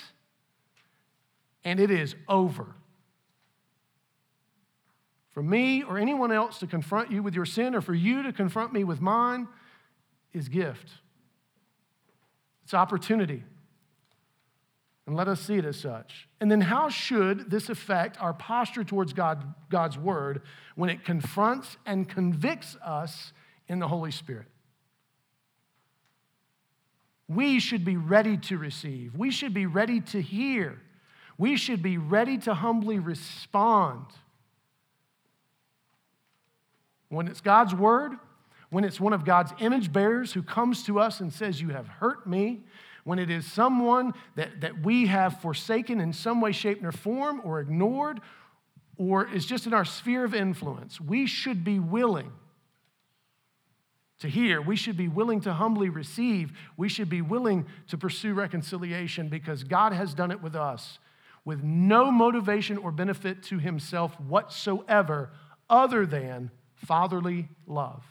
and 1.62 1.78
it 1.78 1.90
is 1.90 2.16
over. 2.26 2.74
For 5.38 5.42
me 5.44 5.84
or 5.84 5.98
anyone 5.98 6.32
else 6.32 6.58
to 6.58 6.66
confront 6.66 7.12
you 7.12 7.22
with 7.22 7.32
your 7.32 7.44
sin 7.44 7.76
or 7.76 7.80
for 7.80 7.94
you 7.94 8.24
to 8.24 8.32
confront 8.32 8.72
me 8.72 8.82
with 8.82 9.00
mine 9.00 9.46
is 10.32 10.48
gift. 10.48 10.90
It's 12.64 12.74
opportunity. 12.74 13.44
And 15.06 15.14
let 15.14 15.28
us 15.28 15.40
see 15.40 15.54
it 15.54 15.64
as 15.64 15.78
such. 15.78 16.28
And 16.40 16.50
then, 16.50 16.60
how 16.60 16.88
should 16.88 17.52
this 17.52 17.68
affect 17.68 18.20
our 18.20 18.34
posture 18.34 18.82
towards 18.82 19.12
God, 19.12 19.54
God's 19.70 19.96
word 19.96 20.42
when 20.74 20.90
it 20.90 21.04
confronts 21.04 21.76
and 21.86 22.08
convicts 22.08 22.76
us 22.84 23.32
in 23.68 23.78
the 23.78 23.86
Holy 23.86 24.10
Spirit? 24.10 24.48
We 27.28 27.60
should 27.60 27.84
be 27.84 27.96
ready 27.96 28.38
to 28.38 28.58
receive, 28.58 29.14
we 29.14 29.30
should 29.30 29.54
be 29.54 29.66
ready 29.66 30.00
to 30.00 30.20
hear, 30.20 30.80
we 31.38 31.56
should 31.56 31.80
be 31.80 31.96
ready 31.96 32.38
to 32.38 32.54
humbly 32.54 32.98
respond. 32.98 34.06
When 37.08 37.28
it's 37.28 37.40
God's 37.40 37.74
word, 37.74 38.12
when 38.70 38.84
it's 38.84 39.00
one 39.00 39.12
of 39.12 39.24
God's 39.24 39.52
image 39.60 39.92
bearers 39.92 40.32
who 40.32 40.42
comes 40.42 40.82
to 40.84 41.00
us 41.00 41.20
and 41.20 41.32
says, 41.32 41.60
You 41.60 41.70
have 41.70 41.88
hurt 41.88 42.26
me, 42.26 42.60
when 43.04 43.18
it 43.18 43.30
is 43.30 43.46
someone 43.46 44.12
that, 44.36 44.60
that 44.60 44.82
we 44.82 45.06
have 45.06 45.40
forsaken 45.40 46.00
in 46.00 46.12
some 46.12 46.40
way, 46.40 46.52
shape, 46.52 46.84
or 46.84 46.92
form, 46.92 47.40
or 47.44 47.60
ignored, 47.60 48.20
or 48.98 49.26
is 49.26 49.46
just 49.46 49.66
in 49.66 49.72
our 49.72 49.84
sphere 49.84 50.24
of 50.24 50.34
influence, 50.34 51.00
we 51.00 51.26
should 51.26 51.64
be 51.64 51.78
willing 51.78 52.32
to 54.20 54.28
hear. 54.28 54.60
We 54.60 54.76
should 54.76 54.96
be 54.96 55.08
willing 55.08 55.40
to 55.42 55.54
humbly 55.54 55.88
receive. 55.88 56.52
We 56.76 56.88
should 56.88 57.08
be 57.08 57.22
willing 57.22 57.66
to 57.86 57.96
pursue 57.96 58.34
reconciliation 58.34 59.28
because 59.28 59.64
God 59.64 59.92
has 59.92 60.12
done 60.12 60.30
it 60.30 60.42
with 60.42 60.56
us 60.56 60.98
with 61.44 61.62
no 61.62 62.10
motivation 62.10 62.76
or 62.76 62.92
benefit 62.92 63.42
to 63.42 63.58
himself 63.58 64.20
whatsoever 64.20 65.30
other 65.70 66.04
than 66.04 66.50
fatherly 66.86 67.48
love. 67.66 68.02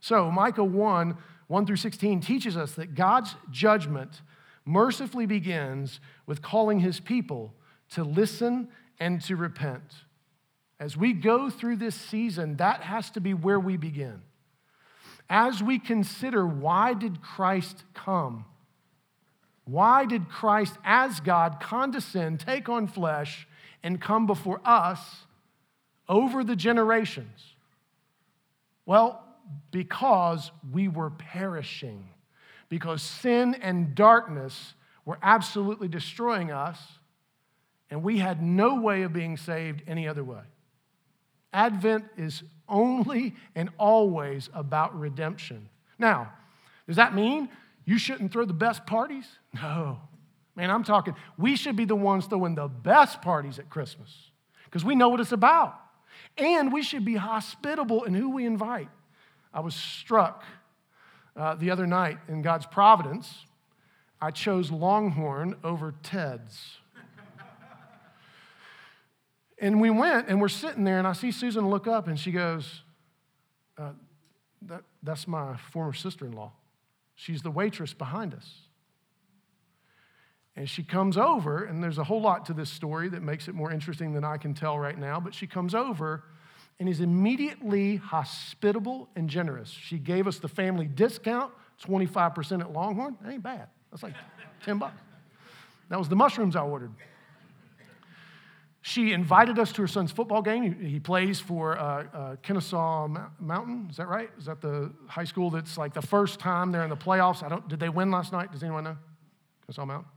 So, 0.00 0.30
Micah 0.30 0.64
1 0.64 1.16
1 1.48 1.66
through 1.66 1.76
16 1.76 2.20
teaches 2.20 2.56
us 2.56 2.72
that 2.72 2.94
God's 2.96 3.36
judgment 3.50 4.20
mercifully 4.64 5.26
begins 5.26 6.00
with 6.26 6.42
calling 6.42 6.80
his 6.80 6.98
people 6.98 7.54
to 7.90 8.02
listen 8.02 8.68
and 8.98 9.20
to 9.22 9.36
repent. 9.36 9.94
As 10.80 10.96
we 10.96 11.12
go 11.12 11.48
through 11.48 11.76
this 11.76 11.94
season, 11.94 12.56
that 12.56 12.82
has 12.82 13.10
to 13.10 13.20
be 13.20 13.32
where 13.32 13.60
we 13.60 13.76
begin. 13.76 14.22
As 15.30 15.62
we 15.62 15.78
consider 15.78 16.46
why 16.46 16.94
did 16.94 17.22
Christ 17.22 17.84
come? 17.94 18.44
Why 19.64 20.04
did 20.04 20.28
Christ, 20.28 20.76
as 20.84 21.20
God, 21.20 21.58
condescend, 21.60 22.40
take 22.40 22.68
on 22.68 22.86
flesh, 22.86 23.48
and 23.82 24.00
come 24.00 24.26
before 24.26 24.60
us 24.64 25.25
over 26.08 26.44
the 26.44 26.56
generations? 26.56 27.54
Well, 28.84 29.22
because 29.70 30.50
we 30.72 30.88
were 30.88 31.10
perishing, 31.10 32.08
because 32.68 33.02
sin 33.02 33.54
and 33.60 33.94
darkness 33.94 34.74
were 35.04 35.18
absolutely 35.22 35.88
destroying 35.88 36.50
us, 36.50 36.78
and 37.90 38.02
we 38.02 38.18
had 38.18 38.42
no 38.42 38.80
way 38.80 39.02
of 39.02 39.12
being 39.12 39.36
saved 39.36 39.82
any 39.86 40.08
other 40.08 40.24
way. 40.24 40.42
Advent 41.52 42.04
is 42.16 42.42
only 42.68 43.34
and 43.54 43.70
always 43.78 44.50
about 44.52 44.98
redemption. 44.98 45.68
Now, 45.98 46.32
does 46.86 46.96
that 46.96 47.14
mean 47.14 47.48
you 47.84 47.98
shouldn't 47.98 48.32
throw 48.32 48.44
the 48.44 48.52
best 48.52 48.86
parties? 48.86 49.26
No. 49.54 50.00
Man, 50.54 50.70
I'm 50.70 50.84
talking, 50.84 51.14
we 51.36 51.54
should 51.54 51.76
be 51.76 51.84
the 51.84 51.94
ones 51.94 52.24
throwing 52.24 52.54
the 52.54 52.66
best 52.66 53.20
parties 53.20 53.58
at 53.58 53.68
Christmas 53.68 54.10
because 54.64 54.86
we 54.86 54.94
know 54.94 55.10
what 55.10 55.20
it's 55.20 55.32
about. 55.32 55.78
And 56.38 56.72
we 56.72 56.82
should 56.82 57.04
be 57.04 57.16
hospitable 57.16 58.04
in 58.04 58.14
who 58.14 58.30
we 58.30 58.44
invite. 58.44 58.88
I 59.52 59.60
was 59.60 59.74
struck 59.74 60.44
uh, 61.34 61.54
the 61.54 61.70
other 61.70 61.86
night 61.86 62.18
in 62.28 62.42
God's 62.42 62.66
providence. 62.66 63.46
I 64.20 64.30
chose 64.30 64.70
Longhorn 64.70 65.56
over 65.64 65.94
Ted's. 66.02 66.78
and 69.58 69.80
we 69.80 69.90
went 69.90 70.28
and 70.28 70.40
we're 70.40 70.48
sitting 70.48 70.84
there, 70.84 70.98
and 70.98 71.06
I 71.06 71.12
see 71.12 71.30
Susan 71.30 71.68
look 71.68 71.86
up 71.86 72.08
and 72.08 72.18
she 72.18 72.32
goes, 72.32 72.82
uh, 73.78 73.92
that, 74.62 74.82
That's 75.02 75.26
my 75.26 75.56
former 75.72 75.92
sister 75.92 76.26
in 76.26 76.32
law. 76.32 76.52
She's 77.14 77.42
the 77.42 77.50
waitress 77.50 77.94
behind 77.94 78.34
us. 78.34 78.65
And 80.56 80.68
she 80.68 80.82
comes 80.82 81.18
over, 81.18 81.64
and 81.64 81.82
there's 81.82 81.98
a 81.98 82.04
whole 82.04 82.20
lot 82.20 82.46
to 82.46 82.54
this 82.54 82.70
story 82.70 83.10
that 83.10 83.22
makes 83.22 83.46
it 83.46 83.54
more 83.54 83.70
interesting 83.70 84.14
than 84.14 84.24
I 84.24 84.38
can 84.38 84.54
tell 84.54 84.78
right 84.78 84.98
now, 84.98 85.20
but 85.20 85.34
she 85.34 85.46
comes 85.46 85.74
over 85.74 86.24
and 86.80 86.88
is 86.88 87.00
immediately 87.00 87.96
hospitable 87.96 89.08
and 89.16 89.28
generous. 89.28 89.68
She 89.70 89.98
gave 89.98 90.26
us 90.26 90.38
the 90.38 90.48
family 90.48 90.86
discount, 90.86 91.52
25% 91.84 92.60
at 92.60 92.72
Longhorn. 92.72 93.16
That 93.22 93.32
ain't 93.32 93.42
bad. 93.42 93.68
That's 93.90 94.02
like 94.02 94.14
10 94.64 94.78
bucks. 94.78 94.98
That 95.90 95.98
was 95.98 96.08
the 96.08 96.16
mushrooms 96.16 96.56
I 96.56 96.62
ordered. 96.62 96.92
She 98.80 99.12
invited 99.12 99.58
us 99.58 99.72
to 99.72 99.82
her 99.82 99.88
son's 99.88 100.12
football 100.12 100.42
game. 100.42 100.80
He 100.80 101.00
plays 101.00 101.40
for 101.40 101.76
uh, 101.76 102.04
uh, 102.14 102.36
Kennesaw 102.36 103.08
Mountain. 103.40 103.88
Is 103.90 103.96
that 103.96 104.06
right? 104.06 104.30
Is 104.38 104.46
that 104.46 104.60
the 104.60 104.92
high 105.08 105.24
school 105.24 105.50
that's 105.50 105.76
like 105.76 105.92
the 105.92 106.02
first 106.02 106.38
time 106.38 106.70
they're 106.70 106.84
in 106.84 106.90
the 106.90 106.96
playoffs? 106.96 107.42
I 107.42 107.48
don't. 107.48 107.66
Did 107.66 107.80
they 107.80 107.88
win 107.88 108.12
last 108.12 108.32
night? 108.32 108.52
Does 108.52 108.62
anyone 108.62 108.84
know? 108.84 108.96
Kennesaw 109.66 109.86
Mountain. 109.86 110.08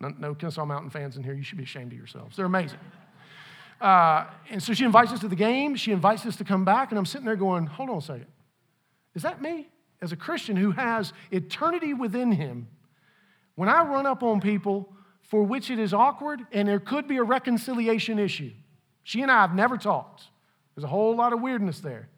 No, 0.00 0.12
no 0.18 0.34
Kennesaw 0.34 0.64
Mountain 0.64 0.90
fans 0.90 1.16
in 1.16 1.22
here. 1.22 1.34
You 1.34 1.42
should 1.42 1.58
be 1.58 1.64
ashamed 1.64 1.92
of 1.92 1.98
yourselves. 1.98 2.36
They're 2.36 2.46
amazing. 2.46 2.78
Uh, 3.80 4.26
and 4.50 4.62
so 4.62 4.72
she 4.72 4.84
invites 4.84 5.12
us 5.12 5.20
to 5.20 5.28
the 5.28 5.36
game. 5.36 5.74
She 5.76 5.92
invites 5.92 6.24
us 6.26 6.36
to 6.36 6.44
come 6.44 6.64
back, 6.64 6.90
and 6.90 6.98
I'm 6.98 7.06
sitting 7.06 7.26
there 7.26 7.36
going, 7.36 7.66
hold 7.66 7.90
on 7.90 7.98
a 7.98 8.02
second. 8.02 8.26
Is 9.14 9.22
that 9.22 9.40
me? 9.40 9.68
As 10.02 10.12
a 10.12 10.16
Christian 10.16 10.56
who 10.56 10.72
has 10.72 11.12
eternity 11.30 11.94
within 11.94 12.32
him, 12.32 12.68
when 13.54 13.68
I 13.68 13.82
run 13.82 14.06
up 14.06 14.22
on 14.22 14.40
people 14.40 14.92
for 15.22 15.42
which 15.42 15.70
it 15.70 15.78
is 15.78 15.94
awkward 15.94 16.40
and 16.52 16.68
there 16.68 16.78
could 16.78 17.08
be 17.08 17.16
a 17.16 17.22
reconciliation 17.22 18.18
issue, 18.18 18.52
she 19.02 19.22
and 19.22 19.30
I 19.30 19.40
have 19.40 19.54
never 19.54 19.78
talked. 19.78 20.24
There's 20.74 20.84
a 20.84 20.88
whole 20.88 21.16
lot 21.16 21.32
of 21.32 21.40
weirdness 21.40 21.80
there. 21.80 22.08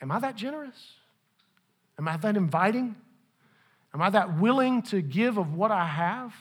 Am 0.00 0.12
I 0.12 0.20
that 0.20 0.36
generous? 0.36 0.76
Am 1.98 2.06
I 2.06 2.16
that 2.16 2.36
inviting? 2.36 2.94
Am 3.94 4.00
I 4.02 4.10
that 4.10 4.38
willing 4.38 4.82
to 4.82 5.02
give 5.02 5.38
of 5.38 5.54
what 5.54 5.70
I 5.70 5.86
have? 5.86 6.34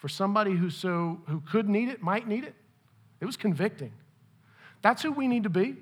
for 0.00 0.08
somebody 0.08 0.52
who 0.52 0.70
so 0.70 1.20
who 1.26 1.40
could 1.40 1.68
need 1.68 1.90
it, 1.90 2.02
might 2.02 2.26
need 2.26 2.42
it. 2.42 2.54
It 3.20 3.26
was 3.26 3.36
convicting. 3.36 3.92
That's 4.80 5.02
who 5.02 5.12
we 5.12 5.28
need 5.28 5.42
to 5.42 5.50
be. 5.50 5.76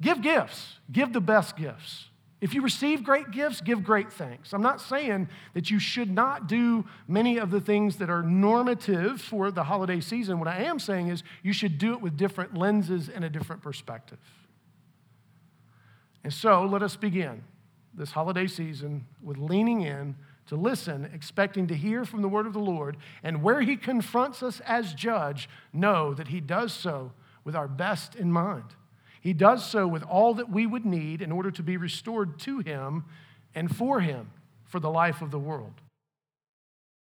Give 0.00 0.22
gifts. 0.22 0.78
Give 0.90 1.12
the 1.12 1.20
best 1.20 1.56
gifts. 1.56 2.06
If 2.40 2.54
you 2.54 2.62
receive 2.62 3.02
great 3.02 3.32
gifts, 3.32 3.60
give 3.60 3.82
great 3.82 4.12
thanks. 4.12 4.52
I'm 4.52 4.62
not 4.62 4.80
saying 4.80 5.28
that 5.54 5.68
you 5.68 5.80
should 5.80 6.12
not 6.12 6.46
do 6.46 6.84
many 7.08 7.38
of 7.38 7.50
the 7.50 7.60
things 7.60 7.96
that 7.96 8.08
are 8.08 8.22
normative 8.22 9.20
for 9.20 9.50
the 9.50 9.64
holiday 9.64 10.00
season. 10.00 10.38
What 10.38 10.46
I 10.46 10.58
am 10.58 10.78
saying 10.78 11.08
is 11.08 11.24
you 11.42 11.52
should 11.52 11.76
do 11.78 11.92
it 11.94 12.00
with 12.00 12.16
different 12.16 12.56
lenses 12.56 13.08
and 13.08 13.24
a 13.24 13.30
different 13.30 13.62
perspective. 13.62 14.18
And 16.22 16.32
so 16.32 16.64
let 16.64 16.84
us 16.84 16.94
begin 16.94 17.42
this 17.96 18.12
holiday 18.12 18.46
season 18.46 19.06
with 19.22 19.38
leaning 19.38 19.82
in 19.82 20.16
to 20.46 20.56
listen, 20.56 21.10
expecting 21.14 21.66
to 21.68 21.74
hear 21.74 22.04
from 22.04 22.22
the 22.22 22.28
word 22.28 22.46
of 22.46 22.52
the 22.52 22.58
Lord, 22.58 22.96
and 23.22 23.42
where 23.42 23.62
he 23.62 23.76
confronts 23.76 24.42
us 24.42 24.60
as 24.60 24.92
judge, 24.92 25.48
know 25.72 26.12
that 26.14 26.28
he 26.28 26.40
does 26.40 26.72
so 26.72 27.12
with 27.44 27.56
our 27.56 27.68
best 27.68 28.14
in 28.14 28.30
mind. 28.30 28.74
He 29.20 29.32
does 29.32 29.64
so 29.64 29.86
with 29.86 30.02
all 30.02 30.34
that 30.34 30.50
we 30.50 30.66
would 30.66 30.84
need 30.84 31.22
in 31.22 31.32
order 31.32 31.50
to 31.52 31.62
be 31.62 31.76
restored 31.76 32.38
to 32.40 32.58
him 32.58 33.04
and 33.54 33.74
for 33.74 34.00
him 34.00 34.30
for 34.66 34.80
the 34.80 34.90
life 34.90 35.22
of 35.22 35.30
the 35.30 35.38
world. 35.38 35.72